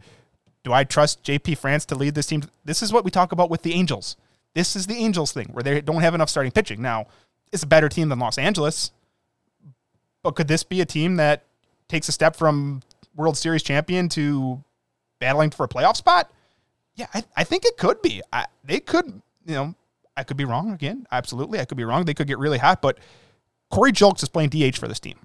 [0.64, 2.42] do I trust JP France to lead this team?
[2.64, 4.16] This is what we talk about with the Angels.
[4.54, 6.80] This is the Angels thing where they don't have enough starting pitching.
[6.82, 7.06] Now,
[7.52, 8.90] it's a better team than Los Angeles,
[10.22, 11.44] But could this be a team that
[11.86, 12.82] takes a step from
[13.14, 14.62] World Series champion to
[15.20, 16.32] battling for a playoff spot?
[16.96, 18.22] Yeah, I, I think it could be.
[18.32, 19.06] I, they could,
[19.44, 19.74] you know,
[20.16, 21.06] I could be wrong again.
[21.12, 22.04] Absolutely, I could be wrong.
[22.04, 22.98] They could get really hot, but
[23.70, 25.18] Corey Julks is playing DH for this team.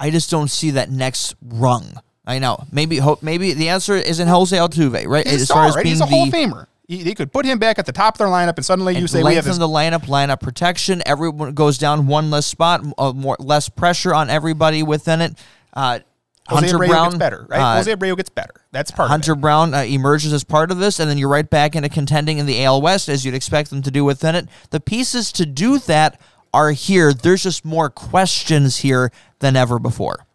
[0.00, 2.00] I just don't see that next rung.
[2.26, 2.64] I know.
[2.70, 5.26] Maybe hope maybe the answer isn't Jose Altuve, right?
[5.26, 5.82] He's, as far as right?
[5.82, 6.66] being He's a Hall of Famer.
[6.88, 9.22] He, could put him back at the top of their lineup, and suddenly you say
[9.22, 11.02] we have this- the lineup, lineup protection.
[11.06, 15.34] Everyone goes down one less spot, uh, more less pressure on everybody within it.
[15.72, 16.00] Uh,
[16.48, 17.60] Jose Hunter Abreu Brown gets better, right?
[17.60, 18.52] Uh, Jose Abreu gets better.
[18.72, 19.08] That's part.
[19.08, 22.38] Hunter Brown uh, emerges as part of this, and then you're right back into contending
[22.38, 24.48] in the AL West as you'd expect them to do within it.
[24.70, 26.20] The pieces to do that
[26.52, 27.14] are here.
[27.14, 30.26] There's just more questions here than ever before.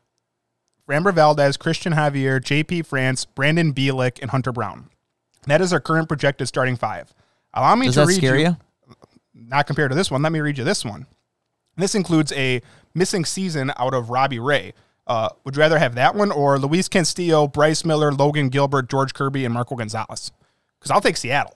[0.88, 4.90] Framber Valdez, Christian Javier, JP France, Brandon Bielak, and Hunter Brown.
[5.46, 7.14] That is our current projected starting five.
[7.54, 8.58] Allow me Does to that read scare you, you.
[9.34, 10.22] Not compared to this one.
[10.22, 11.06] Let me read you this one.
[11.76, 12.62] This includes a
[12.94, 14.74] missing season out of Robbie Ray.
[15.06, 19.14] Uh, would you rather have that one or Luis Castillo, Bryce Miller, Logan Gilbert, George
[19.14, 20.32] Kirby, and Marco Gonzalez?
[20.80, 21.56] Because I'll take Seattle.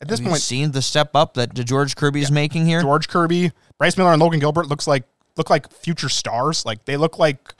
[0.00, 2.80] At this have point, seen the step up that George Kirby's yeah, making here.
[2.80, 5.04] George Kirby, Bryce Miller, and Logan Gilbert looks like
[5.36, 6.64] look like future stars.
[6.64, 7.54] Like they look like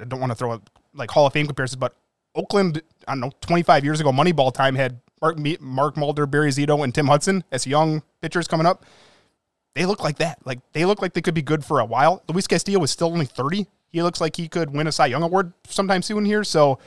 [0.00, 0.60] I, don't want to throw a,
[0.94, 1.94] like Hall of Fame comparisons, but
[2.34, 6.84] Oakland, I don't know, 25 years ago, Moneyball time had Mark, Mark Mulder, Barry Zito,
[6.84, 8.84] and Tim Hudson as young pitchers coming up.
[9.74, 10.38] They look like that.
[10.44, 12.22] Like they look like they could be good for a while.
[12.28, 13.66] Luis Castillo is still only 30.
[13.90, 16.44] He looks like he could win a Cy Young Award sometime soon here.
[16.44, 16.78] So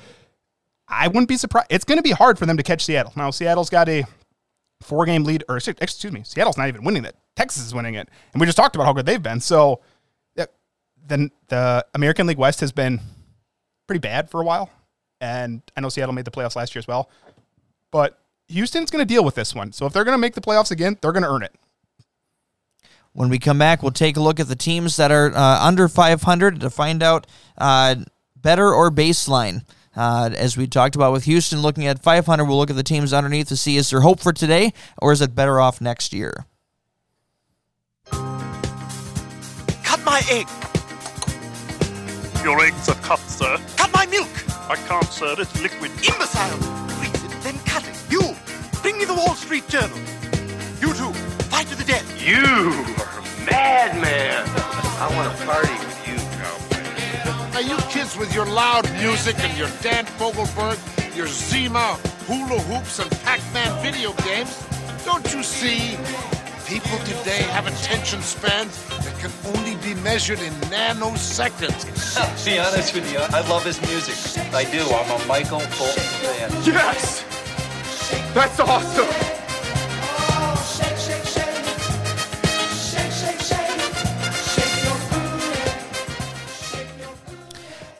[0.88, 1.68] I wouldn't be surprised.
[1.70, 3.14] It's going to be hard for them to catch Seattle.
[3.16, 4.04] Now, Seattle's got a
[4.82, 7.16] four game lead, or excuse me, Seattle's not even winning it.
[7.36, 8.10] Texas is winning it.
[8.34, 9.40] And we just talked about how good they've been.
[9.40, 9.80] So
[11.08, 13.00] then the American League West has been
[13.88, 14.70] pretty bad for a while.
[15.20, 17.10] And I know Seattle made the playoffs last year as well.
[17.92, 19.72] But Houston's going to deal with this one.
[19.72, 21.54] So if they're going to make the playoffs again, they're going to earn it.
[23.14, 25.90] When we come back, we'll take a look at the teams that are uh, under
[25.90, 27.28] 500 to find out
[27.58, 27.96] uh,
[28.36, 29.66] better or baseline.
[29.94, 33.12] Uh, as we talked about with Houston looking at 500, we'll look at the teams
[33.12, 34.72] underneath to see is there hope for today
[35.02, 36.46] or is it better off next year?
[39.84, 40.48] Cut my egg.
[42.44, 43.58] Your eggs are cut, sir.
[43.78, 44.28] Cut my milk!
[44.68, 45.36] I can't, sir.
[45.38, 45.92] It's liquid.
[45.92, 46.58] Imbecile!
[46.98, 47.96] Freeze it, then cut it.
[48.10, 48.36] You!
[48.82, 49.98] Bring me the Wall Street Journal.
[50.82, 51.14] You two,
[51.52, 52.06] fight to the death.
[52.20, 52.42] You
[52.98, 54.44] are a madman.
[54.98, 57.54] I want to party with you, cowboy.
[57.54, 60.80] Now, you kids with your loud music and your Dan Fogelberg,
[61.16, 64.68] your Zima, hula hoops, and Pac-Man video games,
[65.06, 65.96] don't you see
[66.72, 71.84] People today have attention spans that can only be measured in nanoseconds.
[72.16, 74.16] to be honest with you, I love his music.
[74.54, 74.80] I do.
[74.80, 76.50] I'm a Michael Bolton fan.
[76.64, 77.26] Yes!
[78.34, 79.06] That's awesome!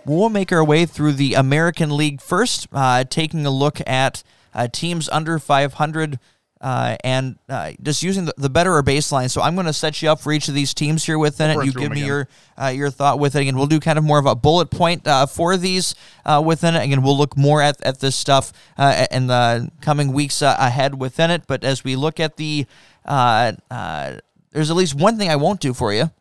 [0.06, 4.70] We'll make our way through the American League first, uh, taking a look at uh,
[4.70, 6.20] teams under 500
[6.62, 9.30] uh, and uh, just using the, the, better or baseline.
[9.32, 11.66] So I'm going to set you up for each of these teams here within it.
[11.66, 12.06] You give me again.
[12.06, 12.28] your
[12.62, 13.42] uh, your thought with it.
[13.42, 16.76] Again, we'll do kind of more of a bullet point uh, for these uh, within
[16.76, 16.84] it.
[16.84, 21.32] Again, we'll look more at, at this stuff uh, in the coming weeks ahead within
[21.32, 21.48] it.
[21.48, 22.68] But as we look at the,
[23.08, 26.12] there's at least one thing I won't do for you,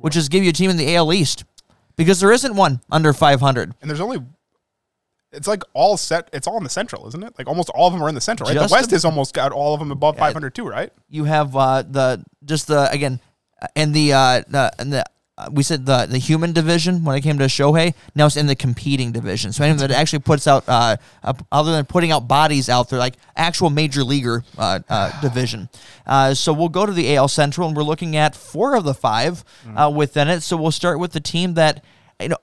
[0.00, 1.44] which is give you a team in the AL East.
[1.96, 3.74] Because there isn't one under 500.
[3.80, 4.18] And there's only
[5.34, 6.28] it's like all set.
[6.32, 7.34] It's all in the central, isn't it?
[7.36, 8.54] Like almost all of them are in the central, right?
[8.54, 10.90] Just the West has almost got all of them above yeah, 500 too, right?
[11.08, 13.20] You have uh, the just the again,
[13.74, 15.04] and the uh, the and the
[15.36, 17.94] uh, we said the the human division when it came to Shohei.
[18.14, 19.52] Now it's in the competing division.
[19.52, 20.96] So anyone that actually puts out, uh,
[21.50, 25.68] other than putting out bodies out there, like actual major leaguer uh, uh, division.
[26.06, 28.94] Uh, so we'll go to the AL Central, and we're looking at four of the
[28.94, 29.94] five uh, mm.
[29.96, 30.42] within it.
[30.42, 31.82] So we'll start with the team that
[32.20, 32.38] you know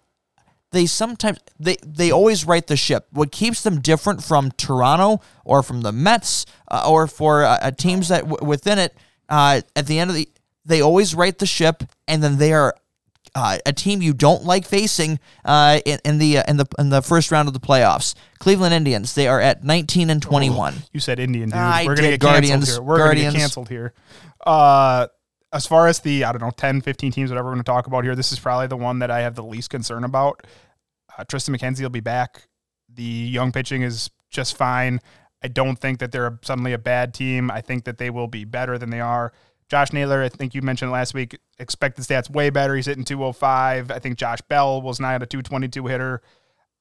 [0.72, 3.08] they sometimes they they always right the ship.
[3.12, 7.72] What keeps them different from Toronto or from the Mets uh, or for uh, uh
[7.72, 8.96] teams that w- within it
[9.30, 10.30] uh, at the end of the
[10.66, 12.76] they always right the ship and then they are
[13.36, 17.02] uh, a team you don't like facing uh, in, in, the in the in the
[17.02, 18.14] first round of the playoffs.
[18.40, 19.16] Cleveland Indians.
[19.16, 20.74] They are at 19 and 21.
[20.76, 21.58] Oh, you said Indian, dude.
[21.58, 22.74] I We're gonna get Guardians.
[22.74, 22.82] Here.
[22.82, 23.94] We're gonna get canceled here.
[25.54, 27.88] As far as the I don't know 10, 15 teams, whatever we're going to talk
[27.88, 30.46] about here, this is probably the one that I have the least concern about.
[31.18, 32.48] Uh, Triston McKenzie will be back.
[32.94, 35.00] The young pitching is just fine.
[35.44, 37.50] I don't think that they're suddenly a bad team.
[37.52, 39.34] I think that they will be better than they are.
[39.70, 42.76] Josh Naylor, I think you mentioned last week, expected stats way better.
[42.76, 43.90] He's hitting 205.
[43.90, 46.22] I think Josh Bell was not a 222 hitter.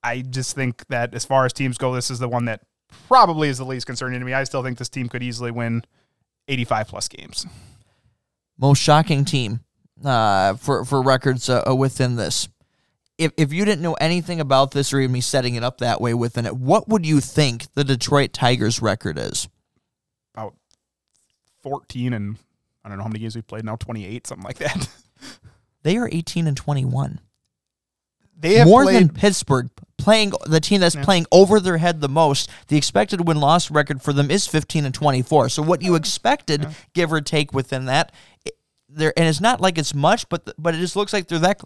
[0.03, 2.63] I just think that as far as teams go, this is the one that
[3.07, 4.33] probably is the least concerning to me.
[4.33, 5.85] I still think this team could easily win
[6.49, 7.47] 85 plus games.
[8.61, 9.61] Most shocking team
[10.05, 12.49] uh, for for records uh, uh, within this.
[13.19, 16.01] If if you didn't know anything about this or even me setting it up that
[16.01, 19.49] way within it, what would you think the Detroit Tigers record is?
[20.35, 20.55] About
[21.63, 22.37] 14 and
[22.85, 24.89] I don't know how many games we've played now, 28, something like that.
[25.83, 27.21] They are 18 and 21.
[28.39, 32.09] They have More played, than Pittsburgh playing the team that's playing over their head the
[32.09, 32.49] most.
[32.69, 35.51] The expected win loss record for them is 15 and 24.
[35.51, 38.13] So what you expected, give or take within that,
[38.93, 41.63] there and it's not like it's much, but but it just looks like they're that.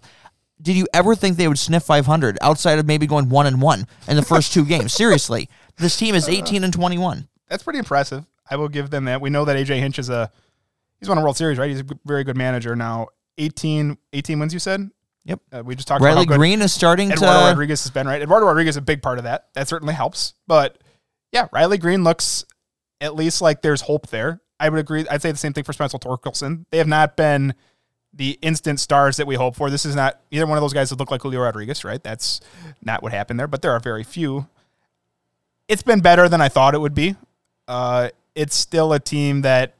[0.61, 3.87] Did you ever think they would sniff 500 outside of maybe going one and one
[4.07, 4.93] in the first two games?
[4.93, 7.27] Seriously, this team is 18 and 21.
[7.49, 8.25] that's pretty impressive.
[8.49, 9.19] I will give them that.
[9.19, 10.31] We know that AJ Hinch is a
[10.99, 11.69] he's won a World Series, right?
[11.69, 13.07] He's a very good manager now.
[13.37, 14.89] 18, 18 wins, you said.
[15.25, 15.39] Yep.
[15.51, 17.45] Uh, we just talked about Riley how good Green is starting Eduardo to.
[17.47, 18.21] Rodriguez has been right.
[18.21, 19.47] Eduardo Rodriguez is a big part of that.
[19.55, 20.35] That certainly helps.
[20.47, 20.77] But
[21.31, 22.45] yeah, Riley Greene looks
[23.01, 24.41] at least like there's hope there.
[24.59, 25.05] I would agree.
[25.09, 26.65] I'd say the same thing for Spencer Torkelson.
[26.69, 27.53] They have not been
[28.13, 29.69] the instant stars that we hope for.
[29.69, 32.01] This is not either one of those guys that look like Julio Rodriguez, right?
[32.01, 32.39] That's
[32.81, 33.47] not what happened there.
[33.47, 34.47] But there are very few.
[35.67, 37.15] It's been better than I thought it would be.
[37.67, 39.73] Uh, it's still a team that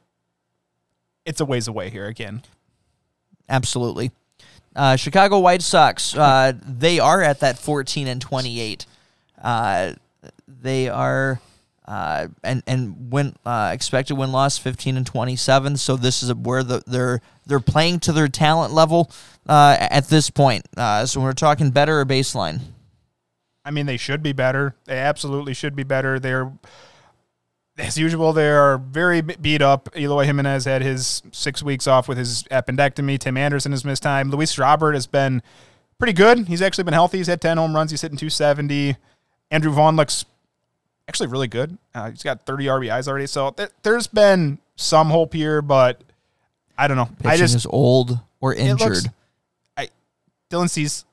[1.25, 2.41] it's a ways away here again.
[3.47, 4.11] Absolutely.
[4.75, 8.85] Uh, Chicago White Sox, uh, they are at that 14 and 28.
[9.41, 9.93] Uh,
[10.47, 11.39] they are,
[11.87, 15.77] uh, and and win uh, expected win loss 15 and 27.
[15.77, 19.11] So this is where the, they're they're playing to their talent level
[19.47, 20.65] uh, at this point.
[20.75, 22.61] Uh, so we're talking better or baseline.
[23.63, 24.75] I mean, they should be better.
[24.85, 26.19] They absolutely should be better.
[26.19, 26.51] They're,
[27.79, 29.89] as usual, they are very beat up.
[29.97, 33.17] Eloy Jimenez had his six weeks off with his appendectomy.
[33.17, 34.29] Tim Anderson has missed time.
[34.29, 35.41] Luis Robert has been
[35.97, 36.47] pretty good.
[36.47, 37.17] He's actually been healthy.
[37.17, 37.89] He's had 10 home runs.
[37.89, 38.97] He's hitting 270.
[39.49, 40.25] Andrew Vaughn looks
[41.07, 41.77] actually really good.
[41.93, 43.27] Uh, he's got 30 RBIs already.
[43.27, 46.01] So there, there's been some hope here, but
[46.77, 47.05] I don't know.
[47.05, 48.79] Pitching I just is old or injured.
[48.79, 49.07] looks-
[49.77, 49.89] I
[50.49, 51.05] Dylan Cease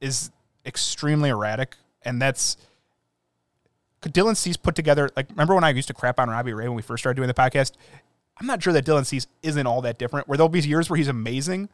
[0.00, 0.30] is
[0.64, 2.56] extremely erratic, and that's
[4.00, 6.68] could Dylan Cease put together like remember when I used to crap on Robbie Ray
[6.68, 7.72] when we first started doing the podcast?
[8.38, 10.28] I'm not sure that Dylan Cease isn't all that different.
[10.28, 11.68] Where there'll be years where he's amazing,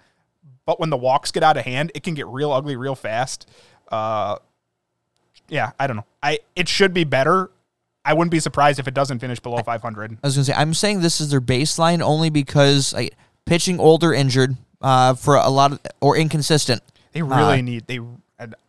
[0.64, 3.48] but when the walks get out of hand, it can get real ugly real fast.
[3.90, 4.36] Uh,
[5.48, 6.06] yeah, I don't know.
[6.22, 7.50] I it should be better.
[8.04, 10.12] I wouldn't be surprised if it doesn't finish below 500.
[10.12, 13.14] I was gonna say I'm saying this is their baseline only because like,
[13.46, 16.82] pitching older, injured uh, for a lot of or inconsistent.
[17.12, 18.00] They really Uh, need they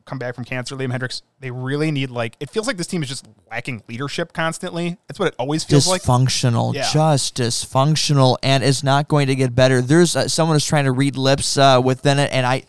[0.05, 1.21] come back from cancer, Liam Hendriks.
[1.39, 4.97] They really need like it feels like this team is just lacking leadership constantly.
[5.07, 6.01] That's what it always feels like.
[6.03, 6.87] dysfunctional, Yeah.
[6.91, 9.81] just dysfunctional, and it's not going to get better.
[9.81, 12.63] There's uh, someone who's trying to read lips uh, within it, and I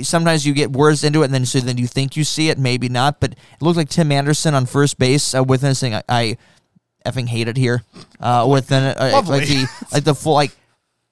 [0.00, 2.58] sometimes you get words into it, and then so then you think you see it,
[2.58, 3.20] maybe not.
[3.20, 5.94] But it looked like Tim Anderson on first base uh, thing.
[5.94, 6.36] I, I
[7.04, 7.82] effing hate it here
[8.20, 10.52] uh, within it, uh, like the like the full like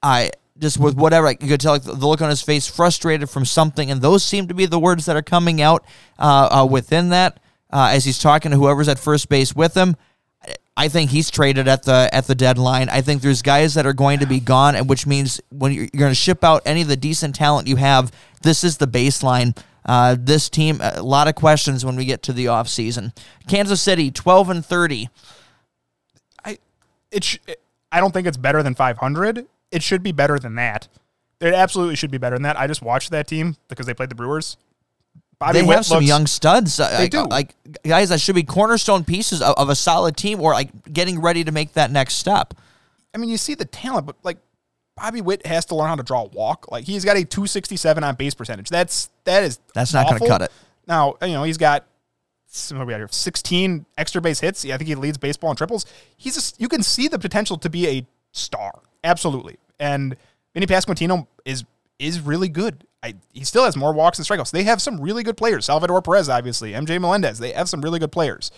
[0.03, 0.31] I.
[0.57, 3.29] Just with whatever, like, you could tell, like the the look on his face, frustrated
[3.29, 5.85] from something, and those seem to be the words that are coming out
[6.17, 7.41] uh, uh, within that
[7.73, 9.97] uh, as he's talking to whoever's at first base with him.
[10.77, 12.89] I think he's traded at the at the deadline.
[12.89, 15.85] I think there's guys that are going to be gone, and which means when you're,
[15.93, 18.11] you're going to ship out any of the decent talent you have,
[18.43, 19.57] this is the baseline.
[19.87, 23.15] Uh, this team, a lot of questions when we get to the offseason.
[23.47, 25.11] Kansas City, 12 and 30.
[26.45, 26.59] I
[27.11, 27.39] it sh-
[27.93, 29.47] I don't think it's better than 500.
[29.71, 30.89] It should be better than that.
[31.41, 32.59] It absolutely should be better than that.
[32.59, 34.57] I just watched that team because they played the Brewers.
[35.47, 36.79] Bobby they Witt have some looks- young studs.
[36.81, 37.23] uh, They like, do.
[37.25, 41.21] like guys that should be cornerstone pieces of, of a solid team, or like getting
[41.21, 42.55] ready to make that next step.
[43.15, 44.39] I mean, you see the talent, but like
[44.97, 46.71] Bobby Witt has to learn how to draw a walk.
[46.71, 48.69] Like he's got a 267 on base percentage.
[48.69, 50.53] That's that is That's not gonna cut it.
[50.87, 51.87] Now you know he's got
[52.73, 53.09] what we at here?
[53.11, 54.65] 16 extra base hits.
[54.65, 55.87] Yeah, I think he leads baseball in triples.
[56.17, 59.57] He's just, you can see the potential to be a star, absolutely.
[59.81, 60.15] And
[60.53, 61.65] Vinny Pasquantino is
[61.99, 62.87] is really good.
[63.03, 64.51] I, he still has more walks and strikeouts.
[64.51, 65.67] They have some really good players.
[65.67, 67.39] Salvador Perez, obviously, MJ Melendez.
[67.39, 68.51] They have some really good players.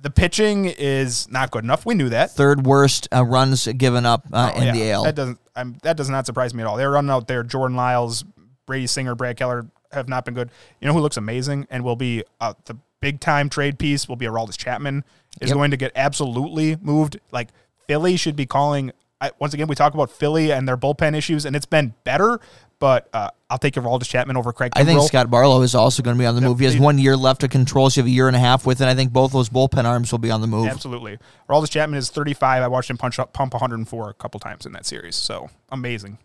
[0.00, 1.84] The pitching is not good enough.
[1.86, 2.30] We knew that.
[2.32, 4.72] Third worst uh, runs given up uh, Oh, in yeah.
[4.72, 5.04] the AL.
[5.04, 6.76] That doesn't I'm, that does not surprise me at all.
[6.76, 7.42] They're running out there.
[7.42, 8.22] Jordan Lyles,
[8.66, 10.50] Brady Singer, Brad Keller have not been good.
[10.80, 14.16] You know who looks amazing and will be uh, the big time trade piece will
[14.16, 15.04] be Aroldis Chapman
[15.40, 15.56] is Yep.
[15.56, 17.18] going to get absolutely moved.
[17.32, 17.48] Like
[17.88, 18.92] Philly should be calling.
[19.20, 22.40] I, once again, we talk about Philly and their bullpen issues, and it's been better.
[22.80, 24.72] But uh, I'll take Aroldis Chapman over Craig.
[24.74, 26.58] I think Scott Barlow is also going to be on the move.
[26.58, 27.88] He has one year left to control.
[27.88, 28.88] So you have a year and a half with it.
[28.88, 30.66] I think both those bullpen arms will be on the move.
[30.66, 31.18] Absolutely.
[31.48, 32.62] Aroldis Chapman is 35.
[32.62, 35.16] I watched him punch up, pump 104 a couple times in that series.
[35.16, 36.18] So amazing.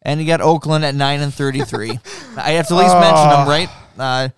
[0.00, 1.90] And you got Oakland at nine and thirty-three.
[2.36, 3.68] I have to at least mention them, right?
[3.96, 4.28] Uh,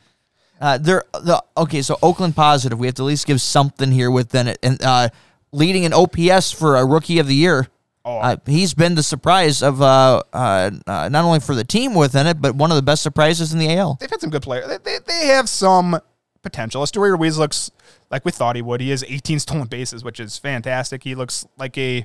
[0.61, 1.81] uh, they're the okay.
[1.81, 2.79] So Oakland positive.
[2.79, 5.09] We have to at least give something here within it, and uh,
[5.55, 7.69] leading in OPS for a rookie of the year.
[8.05, 8.19] Oh.
[8.19, 12.27] Uh, he's been the surprise of uh, uh, uh, not only for the team within
[12.27, 13.97] it, but one of the best surprises in the AL.
[13.99, 14.67] they've had some good players.
[14.69, 15.99] They, they, they have some
[16.43, 16.83] potential.
[16.83, 17.71] Esteury Ruiz looks
[18.11, 18.83] like we thought he would.
[18.83, 21.03] He has 18 stolen bases, which is fantastic.
[21.03, 22.05] He looks like a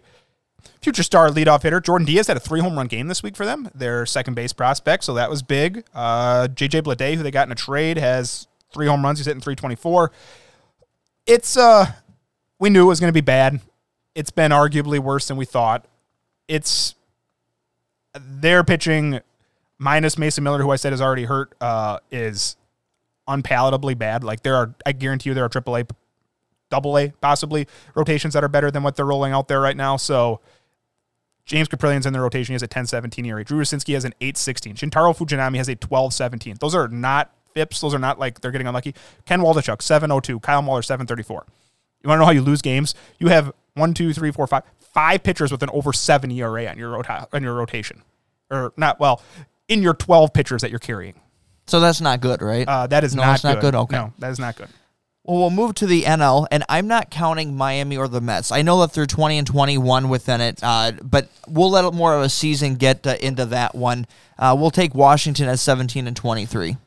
[0.82, 1.82] future star leadoff hitter.
[1.82, 4.54] Jordan Diaz had a three home run game this week for them, their second base
[4.54, 5.84] prospect, so that was big.
[5.94, 9.20] Uh, JJ Bleday, who they got in a trade, has three home runs.
[9.20, 10.12] He's hitting 324.
[11.26, 11.92] It's uh,
[12.60, 13.62] we knew it was going to be bad.
[14.16, 15.86] It's been arguably worse than we thought.
[16.48, 16.96] It's
[18.14, 19.22] their pitching
[19.78, 22.58] minus Mason Miller, who I said is already hurt, uh, is
[23.28, 24.24] unpalatably bad.
[24.24, 25.90] Like there are, I guarantee you, there are AAA,
[26.70, 29.96] double A, possibly rotations that are better than what they're rolling out there right now.
[29.98, 30.42] So
[31.46, 32.52] James Kaprielian's in the rotation.
[32.52, 33.44] He has a 10-17 ERA.
[33.44, 34.76] Drew Rucinski has an 8-16.
[34.76, 36.60] Shintaro Fujinami has a 12-17.
[36.60, 37.82] Those are not FIPS.
[37.82, 38.94] Those are not like they're getting unlucky.
[39.26, 40.40] Ken Waldichuk, 702.
[40.42, 41.46] Kyle Muller, 734.
[42.04, 42.96] You want to know how you lose games?
[43.20, 46.78] You have one, two, three, four, five, five pitchers with an over seven ERA on
[46.78, 48.04] your rota- on your rotation,
[48.50, 49.00] or not.
[49.00, 49.22] Well,
[49.68, 51.20] in your 12 pitchers that you're carrying.
[51.68, 52.68] So that's not good, right?
[52.68, 53.76] Uh, that is No, not that's not good?
[53.76, 53.96] Okay.
[53.96, 54.70] No, that is not good.
[55.24, 58.52] Well, we'll move to the NL, and I'm not counting Miami or the Mets.
[58.52, 62.24] I know that they're 20 and 21 within it, uh, but we'll let more of
[62.24, 64.08] a season get uh, into that one.
[64.40, 66.78] Uh, we'll take Washington at 17 and 23.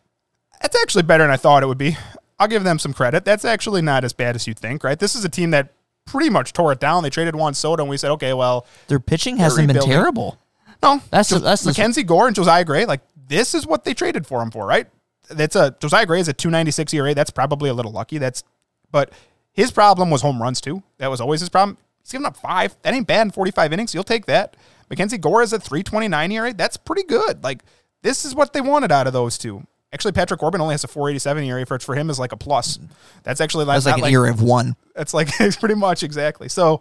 [0.61, 1.97] That's actually better than I thought it would be.
[2.43, 3.25] I'll give them some credit.
[3.25, 4.99] That's actually not as bad as you think, right?
[4.99, 5.73] This is a team that
[6.07, 7.05] pretty much tore it down.
[7.05, 10.39] They traded Juan Soto, and we said, okay, well, Their pitching hasn't been terrible.
[10.83, 12.85] no, That's Jo- that's Mackenzie Gore and Josiah Gray.
[12.85, 14.89] Like this is what they traded for him for, right?
[15.31, 17.15] That's a Josiah Gray is a 296 ERA.
[17.15, 18.19] That's probably a little lucky.
[18.19, 18.43] That's,
[18.91, 19.13] but
[19.53, 20.83] his problem was home runs too.
[20.99, 21.79] That was always his problem.
[22.03, 22.75] He's giving up five.
[22.83, 23.95] That ain't bad in 45 innings.
[23.95, 24.57] You'll take that.
[24.91, 26.53] Mackenzie Gore is a 329 ERA.
[26.53, 27.45] That's pretty good.
[27.45, 27.63] Like
[28.03, 29.65] this is what they wanted out of those two.
[29.93, 32.79] Actually, Patrick Corbin only has a 487 ERA, which for him is like a plus.
[33.25, 34.75] That's actually That's not like an era of one.
[34.97, 36.49] It's like it's pretty much exactly.
[36.49, 36.81] So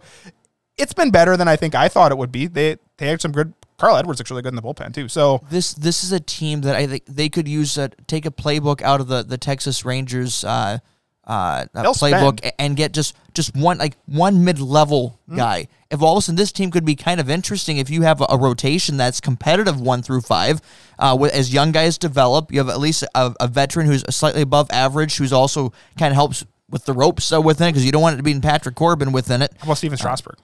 [0.78, 2.46] it's been better than I think I thought it would be.
[2.46, 3.52] They they had some good.
[3.78, 5.08] Carl Edwards looks really good in the bullpen too.
[5.08, 8.30] So This this is a team that I think they could use uh, take a
[8.30, 10.78] playbook out of the the Texas Rangers uh,
[11.26, 12.52] uh, uh, They'll playbook spend.
[12.58, 15.36] and get just just one like one mid level Hmm.
[15.36, 15.68] guy.
[15.90, 18.20] If all of a sudden this team could be kind of interesting if you have
[18.22, 20.60] a, a rotation that's competitive one through five,
[20.98, 24.40] uh, with, as young guys develop, you have at least a, a veteran who's slightly
[24.42, 27.92] above average, who's also kind of helps with the ropes uh, within it because you
[27.92, 29.52] don't want it to be in Patrick Corbin within it.
[29.58, 30.36] how about Stephen Strasburg?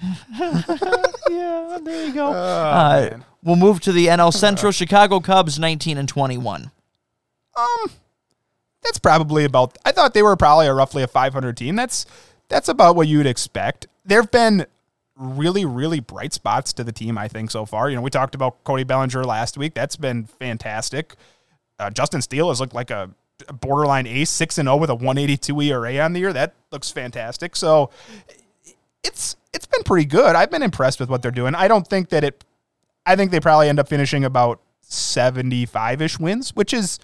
[1.30, 2.26] Yeah, there you go.
[2.28, 4.72] Oh, uh, we'll move to the NL Central.
[4.80, 6.70] Chicago Cubs, nineteen and twenty-one.
[7.56, 7.90] Um,
[8.88, 9.76] that's probably about.
[9.84, 11.76] I thought they were probably a roughly a 500 team.
[11.76, 12.06] That's
[12.48, 13.86] that's about what you'd expect.
[14.04, 14.66] There've been
[15.16, 17.18] really really bright spots to the team.
[17.18, 17.90] I think so far.
[17.90, 19.74] You know, we talked about Cody Bellinger last week.
[19.74, 21.14] That's been fantastic.
[21.78, 23.10] Uh, Justin Steele has looked like a
[23.60, 26.32] borderline ace, six and zero with a 182 ERA on the year.
[26.32, 27.54] That looks fantastic.
[27.56, 27.90] So
[29.04, 30.34] it's it's been pretty good.
[30.34, 31.54] I've been impressed with what they're doing.
[31.54, 32.44] I don't think that it.
[33.04, 36.98] I think they probably end up finishing about 75 ish wins, which is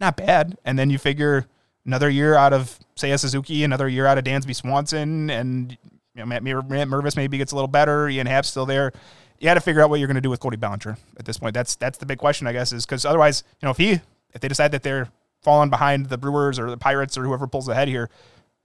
[0.00, 0.58] not bad.
[0.64, 1.46] And then you figure
[1.84, 5.76] another year out of Seiya Suzuki, another year out of Dansby Swanson, and
[6.14, 8.08] you know, Matt, Matt Mervis maybe gets a little better.
[8.08, 8.92] Ian Happ's still there.
[9.38, 11.38] You got to figure out what you're going to do with Cody Bellinger at this
[11.38, 11.54] point.
[11.54, 14.00] That's that's the big question, I guess, is because otherwise, you know, if he
[14.34, 15.08] if they decide that they're
[15.42, 18.10] falling behind the Brewers or the Pirates or whoever pulls ahead here,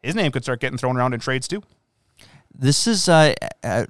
[0.02, 1.62] his name could start getting thrown around in trades too.
[2.54, 3.86] This is uh, uh,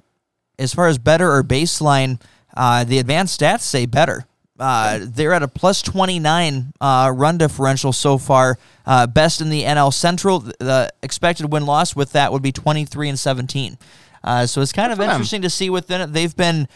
[0.58, 2.20] as far as better or baseline.
[2.56, 4.26] Uh, the advanced stats say better.
[4.58, 9.64] Uh, they're at a plus 29 uh, run differential so far, uh, best in the
[9.64, 10.40] NL Central.
[10.40, 13.78] The expected win loss with that would be 23 and 17.
[14.22, 15.10] Uh, so it's kind of them.
[15.10, 16.12] interesting to see within it.
[16.12, 16.68] They've been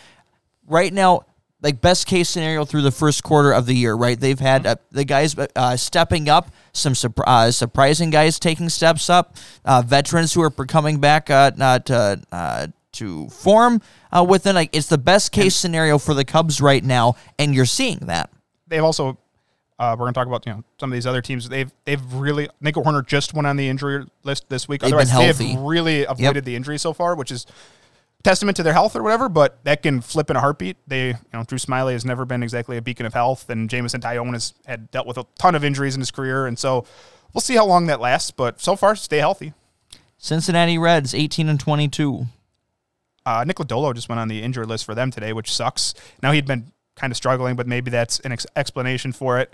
[0.66, 1.22] right now
[1.60, 4.18] like best case scenario through the first quarter of the year, right?
[4.18, 9.10] They've had uh, the guys uh, stepping up, some surp- uh, surprising guys taking steps
[9.10, 13.80] up, uh, veterans who are coming back uh, uh, to uh, to form
[14.12, 14.54] uh, within.
[14.54, 18.30] Like it's the best case scenario for the Cubs right now, and you're seeing that.
[18.68, 19.18] they've also
[19.78, 21.48] uh, we're going to talk about you know some of these other teams.
[21.48, 24.80] They've they've really Nico Hoerner just went on the injury list this week.
[24.80, 27.46] They've Otherwise, been they have really avoided the injury so far, which is
[28.24, 29.28] testament to their health or whatever.
[29.28, 30.76] But that can flip in a heartbeat.
[30.88, 34.00] They you know Drew Smyly has never been exactly a beacon of health, and Jameson
[34.00, 36.84] Taillon has had dealt with a ton of injuries in his career, and so
[37.32, 38.32] we'll see how long that lasts.
[38.32, 39.52] But so far, stay healthy.
[40.20, 42.26] Cincinnati Reds, 18 and 22.
[43.28, 45.92] Uh, Nick Lodolo just went on the injured list for them today, which sucks.
[46.22, 49.52] Now he'd been kind of struggling, but maybe that's an ex- explanation for it.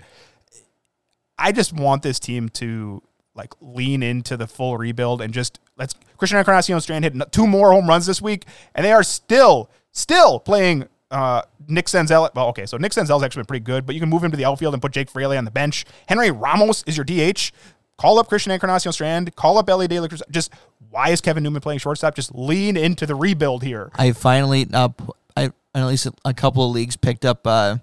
[1.37, 3.03] I just want this team to
[3.35, 7.73] like lean into the full rebuild and just let's Christian Encarnacion Strand hit two more
[7.73, 8.45] home runs this week,
[8.75, 12.33] and they are still still playing uh, Nick Senzel.
[12.33, 14.37] Well, okay, so Nick Senzel's actually been pretty good, but you can move him to
[14.37, 15.83] the outfield and put Jake Fraley on the bench.
[16.07, 17.51] Henry Ramos is your DH.
[17.97, 19.35] Call up Christian Encarnacion Strand.
[19.35, 20.07] Call up Elly De.
[20.29, 20.53] Just
[20.95, 22.15] Why is Kevin Newman playing shortstop?
[22.15, 23.91] Just lean into the rebuild here.
[23.95, 24.87] I finally, uh,
[25.35, 27.45] I at least a couple of leagues picked up.
[27.45, 27.79] Uh,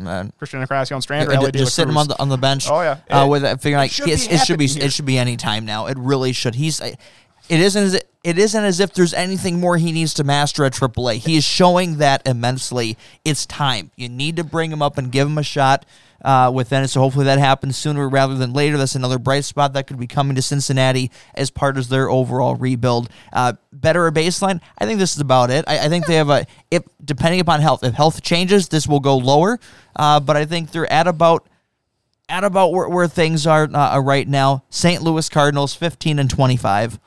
[0.00, 2.36] uh, Christian Encarnacion Strand or uh, De La just sitting him on the on the
[2.36, 2.70] bench.
[2.70, 2.98] Oh, yeah.
[3.10, 4.84] uh, It- with that figuring it like should be it should be here.
[4.84, 5.86] it should be any time now.
[5.86, 6.54] It really should.
[6.54, 6.96] He's it
[7.48, 11.16] isn't as it isn't as if there's anything more he needs to master at AAA.
[11.16, 12.96] He is showing that immensely.
[13.24, 13.90] It's time.
[13.96, 15.84] You need to bring him up and give him a shot
[16.22, 16.88] uh, within it.
[16.88, 18.76] So hopefully that happens sooner rather than later.
[18.76, 22.54] That's another bright spot that could be coming to Cincinnati as part of their overall
[22.56, 23.08] rebuild.
[23.32, 24.60] Uh, better a baseline.
[24.78, 25.64] I think this is about it.
[25.66, 27.84] I, I think they have a if depending upon health.
[27.84, 29.58] If health changes, this will go lower.
[29.96, 31.48] Uh, but I think they're at about
[32.28, 34.64] at about where, where things are uh, right now.
[34.70, 35.02] St.
[35.02, 36.98] Louis Cardinals, fifteen and twenty-five.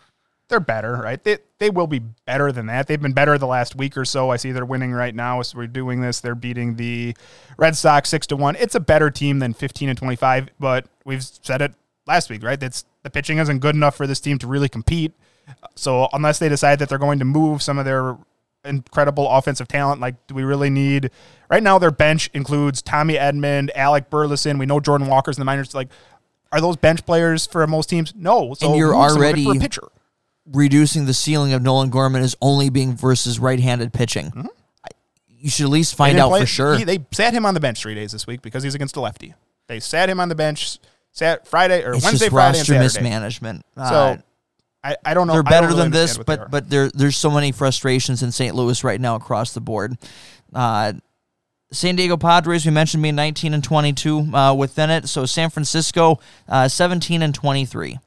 [0.49, 1.21] They're better, right?
[1.21, 2.87] They they will be better than that.
[2.87, 4.29] They've been better the last week or so.
[4.29, 6.21] I see they're winning right now as we're doing this.
[6.21, 7.15] They're beating the
[7.57, 8.55] Red Sox six to one.
[8.55, 11.73] It's a better team than fifteen and twenty five, but we've said it
[12.05, 12.57] last week, right?
[12.59, 15.11] That's the pitching isn't good enough for this team to really compete.
[15.75, 18.17] So unless they decide that they're going to move some of their
[18.63, 21.11] incredible offensive talent, like do we really need
[21.49, 24.57] right now their bench includes Tommy Edman, Alec Burleson.
[24.57, 25.75] We know Jordan Walker's in the minors.
[25.75, 25.89] Like
[26.53, 28.13] are those bench players for most teams?
[28.15, 28.53] No.
[28.53, 29.83] So And you're move some of it already- a pitcher.
[30.53, 34.31] Reducing the ceiling of Nolan Gorman is only being versus right-handed pitching.
[34.83, 34.87] I-
[35.27, 36.77] You should at least find out play- for sure.
[36.77, 39.01] he- they sat him on the bench three days this week because he's against a
[39.01, 39.33] lefty.
[39.67, 40.79] They sat him on the bench
[41.11, 42.83] sat Friday or it's Wednesday, Friday, and Saturday.
[42.83, 43.65] mismanagement.
[43.75, 44.17] So Uh,
[44.83, 45.33] I, I don't know.
[45.33, 48.55] they're better really than this, but but there there's so many frustrations in St.
[48.55, 49.97] Louis right now across the board.
[50.53, 50.93] Uh,
[51.73, 55.09] San Diego Padres, we mentioned being 19 and 22 uh, within it.
[55.09, 57.99] So San Francisco, uh, 17 and 23.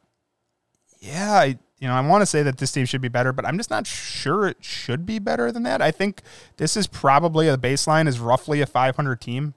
[1.00, 3.46] yeah, I, you know, I want to say that this team should be better, but
[3.46, 5.80] I'm just not sure it should be better than that.
[5.80, 6.20] I think
[6.58, 9.54] this is probably a baseline is roughly a 500 team.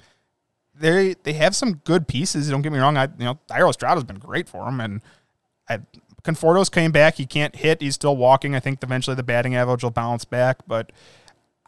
[0.74, 2.50] They they have some good pieces.
[2.50, 2.98] Don't get me wrong.
[2.98, 5.02] I you know, Thairo Estrada's been great for them, and
[5.70, 5.80] I,
[6.24, 7.16] Conforto's came back.
[7.16, 7.82] He can't hit.
[7.82, 8.56] He's still walking.
[8.56, 10.92] I think eventually the batting average will bounce back, but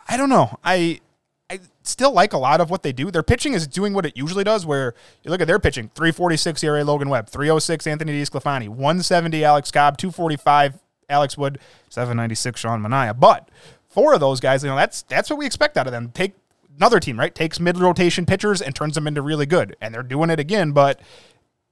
[0.08, 0.58] I don't know.
[0.64, 1.02] I
[1.50, 3.12] I still like a lot of what they do.
[3.12, 4.66] Their pitching is doing what it usually does.
[4.66, 9.70] Where you look at their pitching: 346 ERA Logan Webb, 306 Anthony DeSclafani, 170 Alex
[9.72, 10.80] Cobb, 245
[11.10, 13.20] Alex Wood, 796 Sean Manaea.
[13.20, 13.50] But
[13.90, 16.10] four of those guys, you know, that's that's what we expect out of them.
[16.12, 16.34] Take
[16.78, 17.34] another team, right?
[17.34, 20.72] Takes mid rotation pitchers and turns them into really good, and they're doing it again.
[20.72, 21.00] But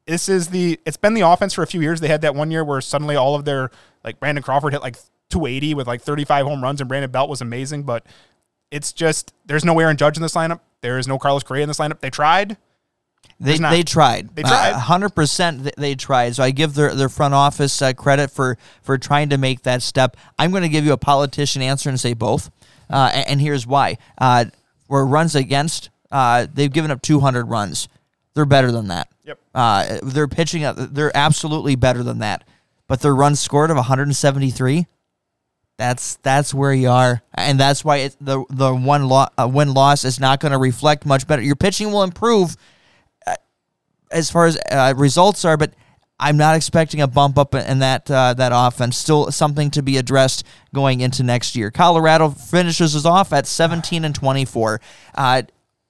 [0.05, 1.99] this is the it's been the offense for a few years.
[1.99, 3.71] They had that one year where suddenly all of their
[4.03, 4.97] like Brandon Crawford hit like
[5.29, 7.83] 280 with like 35 home runs, and Brandon Belt was amazing.
[7.83, 8.05] But
[8.73, 10.59] it's just there's no Aaron Judge in this lineup.
[10.81, 11.99] There is no Carlos Correa in this lineup.
[12.01, 12.57] They tried.
[13.39, 14.35] They, they tried.
[14.35, 14.73] They tried.
[14.73, 15.69] hundred percent.
[15.77, 16.35] They tried.
[16.35, 19.81] So I give their, their front office uh, credit for for trying to make that
[19.81, 20.17] step.
[20.39, 22.51] I'm going to give you a politician answer and say both.
[22.89, 23.97] Uh, and, and here's why.
[24.17, 24.45] Uh,
[24.87, 27.87] where runs against, uh, they've given up 200 runs.
[28.33, 29.07] They're better than that.
[29.23, 29.39] Yep.
[29.55, 30.63] Uh, they're pitching.
[30.65, 32.43] uh, They're absolutely better than that.
[32.87, 34.85] But their runs scored of 173.
[35.77, 39.73] That's that's where you are, and that's why it, the the one lo- uh, win
[39.73, 41.41] loss is not going to reflect much better.
[41.41, 42.55] Your pitching will improve
[43.25, 43.33] uh,
[44.11, 45.73] as far as uh, results are, but
[46.19, 48.97] I'm not expecting a bump up in that uh, that offense.
[48.97, 51.71] Still something to be addressed going into next year.
[51.71, 54.79] Colorado finishes us off at 17 and 24.
[55.15, 55.41] Uh,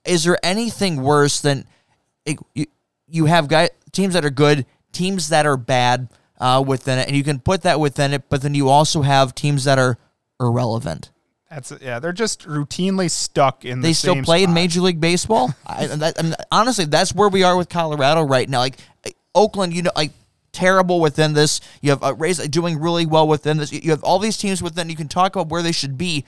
[0.06, 1.66] is there anything worse than
[2.26, 2.66] it, you,
[3.08, 6.08] you have guy teams that are good, teams that are bad
[6.44, 9.34] uh, within it, and you can put that within it, but then you also have
[9.34, 9.98] teams that are
[10.42, 11.10] irrelevant.
[11.50, 12.00] That's yeah.
[12.00, 13.80] They're just routinely stuck in.
[13.80, 14.54] They the still play in.
[14.54, 15.56] Major League Baseball.
[15.66, 18.60] I, that, I mean, honestly, that's where we are with Colorado right now.
[18.60, 18.76] Like
[19.34, 20.12] Oakland, you know, like
[20.52, 21.62] terrible within this.
[21.82, 23.72] You have uh, Rays doing really well within this.
[23.72, 24.90] You have all these teams within.
[24.90, 26.26] You can talk about where they should be.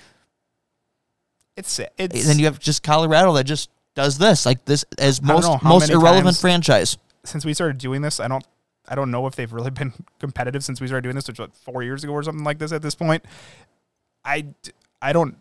[1.57, 5.61] It's And then you have just Colorado that just does this, like this as most
[5.61, 6.97] most irrelevant times- franchise.
[7.25, 8.45] since we started doing this, I don't
[8.87, 11.49] I don't know if they've really been competitive since we started doing this, which was
[11.49, 12.71] like four years ago or something like this.
[12.71, 13.23] At this point,
[14.23, 14.47] I,
[15.01, 15.37] I don't.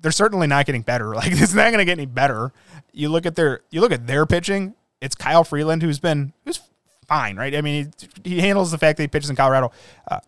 [0.00, 1.08] They're certainly not getting better.
[1.14, 2.52] Like it's not going to get any better.
[2.92, 4.74] You look at their you look at their pitching.
[5.00, 6.60] It's Kyle Freeland who's been who's
[7.06, 7.54] fine, right?
[7.54, 7.92] I mean,
[8.24, 9.72] he, he handles the fact that he pitches in Colorado.
[10.10, 10.20] Uh,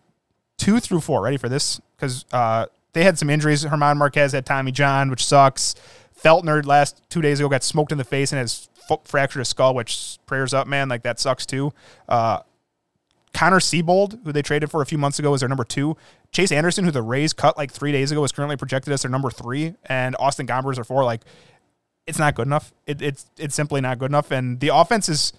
[0.57, 1.21] two through four.
[1.21, 1.79] Ready for this?
[1.95, 3.63] Because uh, they had some injuries.
[3.63, 5.75] German Marquez had Tommy John, which sucks.
[6.21, 8.69] Feltner last two days ago got smoked in the face and has
[9.03, 10.89] fractured his skull, which prayers up, man.
[10.89, 11.73] Like that sucks too.
[12.07, 12.39] Uh,
[13.33, 15.97] Connor Seabold, who they traded for a few months ago, is their number two.
[16.31, 19.11] Chase Anderson, who the Rays cut like three days ago, is currently projected as their
[19.11, 21.03] number three, and Austin Gomber is their four.
[21.03, 21.21] Like,
[22.07, 22.73] it's not good enough.
[22.87, 24.31] It, it's it's simply not good enough.
[24.31, 25.33] And the offense is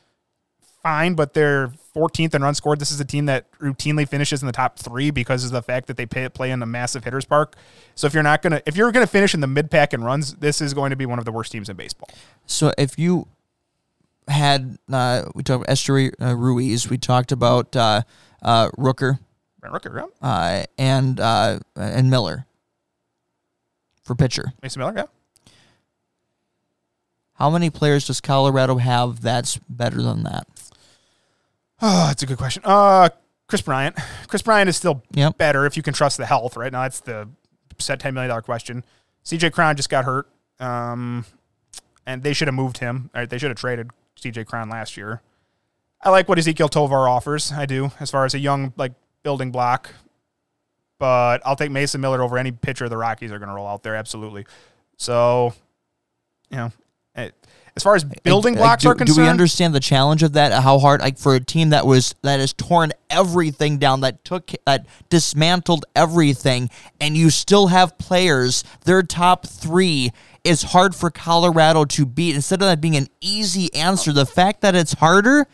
[0.82, 2.78] fine, but they're 14th in runs scored.
[2.78, 5.86] This is a team that routinely finishes in the top three because of the fact
[5.86, 7.56] that they pay, play in a massive hitters park.
[7.94, 10.35] So if you're not gonna if you're gonna finish in the mid pack and runs,
[10.35, 12.10] this is going to be one of the worst teams in baseball.
[12.47, 13.27] So if you
[14.28, 18.03] had uh, we talked about Esteury uh, Ruiz, we talked about uh,
[18.43, 19.19] uh, Rooker,
[19.62, 20.28] Rooker, yeah.
[20.28, 22.47] uh, and uh, and Miller
[24.03, 24.53] for pitcher.
[24.62, 25.05] Mason Miller, yeah.
[27.35, 30.47] How many players does Colorado have that's better than that?
[31.82, 32.62] Oh, that's a good question.
[32.65, 33.11] Uh,
[33.47, 33.97] Kris Bryant.
[34.27, 35.36] Kris Bryant is still Yep.
[35.36, 36.57] better if you can trust the health.
[36.57, 37.28] Right now, that's the
[37.78, 38.82] set ten million dollar question.
[39.23, 39.51] C.J.
[39.51, 40.28] Cron just got hurt,
[40.61, 41.27] um,
[42.07, 43.11] and they should have moved him.
[43.15, 44.44] Right, they should have traded C.J.
[44.44, 45.22] Cron last year.
[46.02, 47.52] I like what Ezequiel Tovar offers.
[47.52, 49.90] I do, as far as a young like building block.
[50.98, 53.82] But I'll take Mason Miller over any pitcher the Rockies are going to roll out
[53.82, 53.97] there.
[53.97, 54.47] Absolutely.
[54.97, 55.52] So,
[56.51, 56.72] you know,
[57.77, 60.62] as far as building blocks do, are concerned, do we understand the challenge of that?
[60.62, 64.51] How hard, like for a team that was that has torn everything down, that took
[64.65, 66.70] that dismantled everything,
[67.01, 68.65] and you still have players.
[68.85, 70.11] Their top three
[70.43, 72.35] is hard for Colorado to beat.
[72.35, 75.47] Instead of that being an easy answer, the fact that it's harder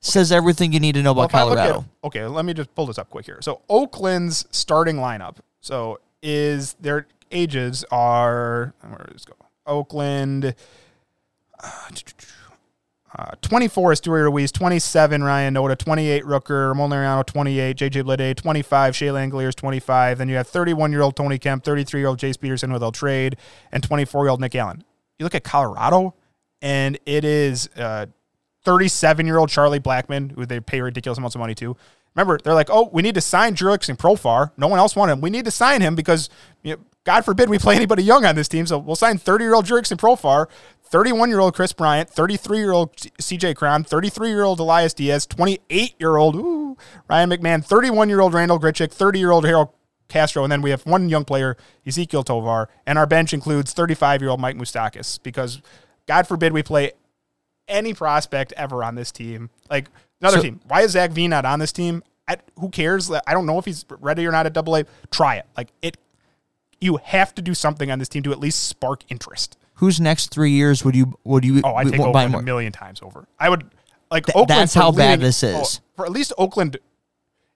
[0.00, 1.84] says everything you need to know about I look at- Colorado.
[2.02, 3.38] okay, let me just pull this up quick here.
[3.40, 5.36] So Oakland's starting lineup.
[5.60, 9.34] So is their ages are where does this go?
[9.66, 10.54] Oakland.
[13.16, 18.96] Uh, 24 is Stewie Ruiz, 27 Ryan Noda, 28 Rooker, Molinariano, 28, JJ Bleday, 25,
[18.96, 20.18] Shea Langeliers, 25.
[20.18, 22.90] Then you have 31 year old Tony Kemp, 33 year old Jace Peterson with they'll
[22.90, 23.36] trade,
[23.70, 24.82] and 24 year old Nick Allen.
[25.18, 26.14] You look at Colorado,
[26.60, 28.06] and it is uh,
[28.64, 31.76] 37 year old Charlie Blackmon, who they pay ridiculous amounts of money to.
[32.16, 34.50] Remember, they're like, oh, we need to sign Jurickson Profar.
[34.56, 35.20] No one else wanted him.
[35.20, 36.30] We need to sign him because,
[36.62, 38.66] you know, God forbid we play anybody young on this team.
[38.66, 40.46] So we'll sign 30 year old and Profar,
[40.94, 45.26] 31 year old Kris Bryant, 33 year old CJ Cron, 33 year old Elias Diaz,
[45.26, 46.36] 28 year old
[47.08, 49.70] Ryan McMahon, 31 year old Randal Grichuk, 30 year old Harold
[50.06, 54.22] Castro, and then we have one young player, Ezequiel Tovar, and our bench includes 35
[54.22, 55.60] year old Mike Moustakas because
[56.06, 56.92] God forbid we play
[57.66, 59.50] any prospect ever on this team.
[59.68, 59.88] Like
[60.20, 60.60] another So- team.
[60.68, 62.04] Why is Zach V not on this team?
[62.28, 63.10] I, who cares?
[63.10, 64.84] I don't know if he's ready or not at Double A.
[65.10, 65.46] Try it.
[65.56, 65.96] Like it.
[66.80, 69.58] You have to do something on this team to at least spark interest.
[69.84, 71.60] Whose next three years would you would you?
[71.62, 72.40] Oh, I take Oakland more?
[72.40, 73.28] a million times over.
[73.38, 73.64] I would
[74.10, 74.48] like Th- Oakland.
[74.60, 75.80] that's how bad leading- this oh, is.
[75.94, 76.78] for at least Oakland.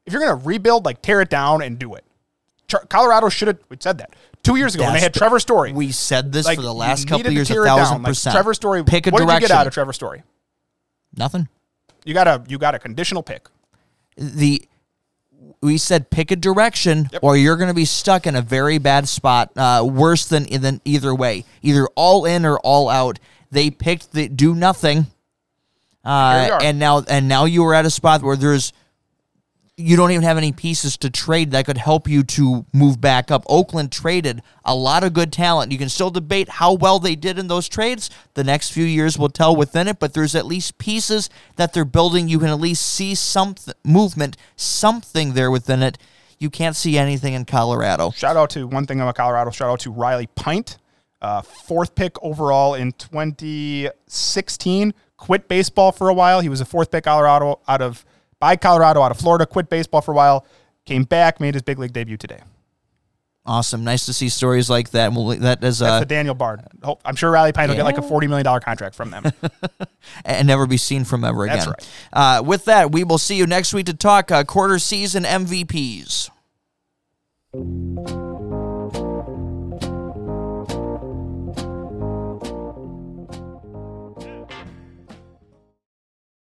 [0.05, 2.05] If you're gonna rebuild, like tear it down and do it.
[2.91, 3.59] Colorado should have.
[3.71, 5.73] We said that two years ago when they had That's- Trevor Story.
[5.73, 7.79] We said this Like, for the last couple to years, a tear it down.
[7.79, 8.35] thousand Like, percent.
[8.35, 8.85] Trevor Story.
[8.85, 9.35] Pick a what direction.
[9.37, 10.23] did you get out of Trevor Story?
[11.17, 11.49] Nothing.
[12.05, 13.49] You got a you got a conditional pick.
[14.17, 14.69] the
[15.61, 17.23] we said pick a direction Yep.
[17.23, 20.81] or you're going to be stuck in a very bad spot uh, worse than than
[20.85, 21.45] either way.
[21.63, 23.19] Either all in or all out.
[23.51, 25.07] They picked the do nothing.
[26.05, 28.73] Uh, and now and now you are at a spot where there's
[29.79, 33.31] you don't even have any pieces to trade that could help you to move back
[33.31, 33.45] up.
[33.49, 35.71] Oakland traded a lot of good talent.
[35.71, 38.11] You can still debate how well they did in those trades.
[38.35, 41.85] The next few years will tell within it, but there's at least pieces that they're
[41.85, 42.29] building.
[42.29, 45.97] You can at least see some movement, something there within it.
[46.41, 48.11] You can't see anything in Colorado.
[48.11, 49.53] Shout out to one thing about Colorado.
[49.53, 50.79] Shout out to Riley Pint,
[51.23, 54.93] uh, fourth pick overall in 2016.
[55.17, 56.41] Quit baseball for a while.
[56.41, 58.05] He was a fourth pick Colorado out of
[58.41, 59.47] by Colorado out of Florida.
[59.47, 60.47] Quit baseball for a while.
[60.85, 62.41] Came back, made his big league debut today.
[63.49, 63.83] Awesome.
[63.83, 65.13] Nice to see stories like that.
[65.13, 66.61] Well, that is That's uh, the Daniel Bard.
[67.03, 69.25] I'm sure Riley Pint will get like a forty million dollar contract from them.
[70.25, 71.57] and never be seen from ever again.
[71.67, 75.25] That's Uh, with that, we will see you next week to talk uh, quarter season
[75.25, 76.29] MVPs.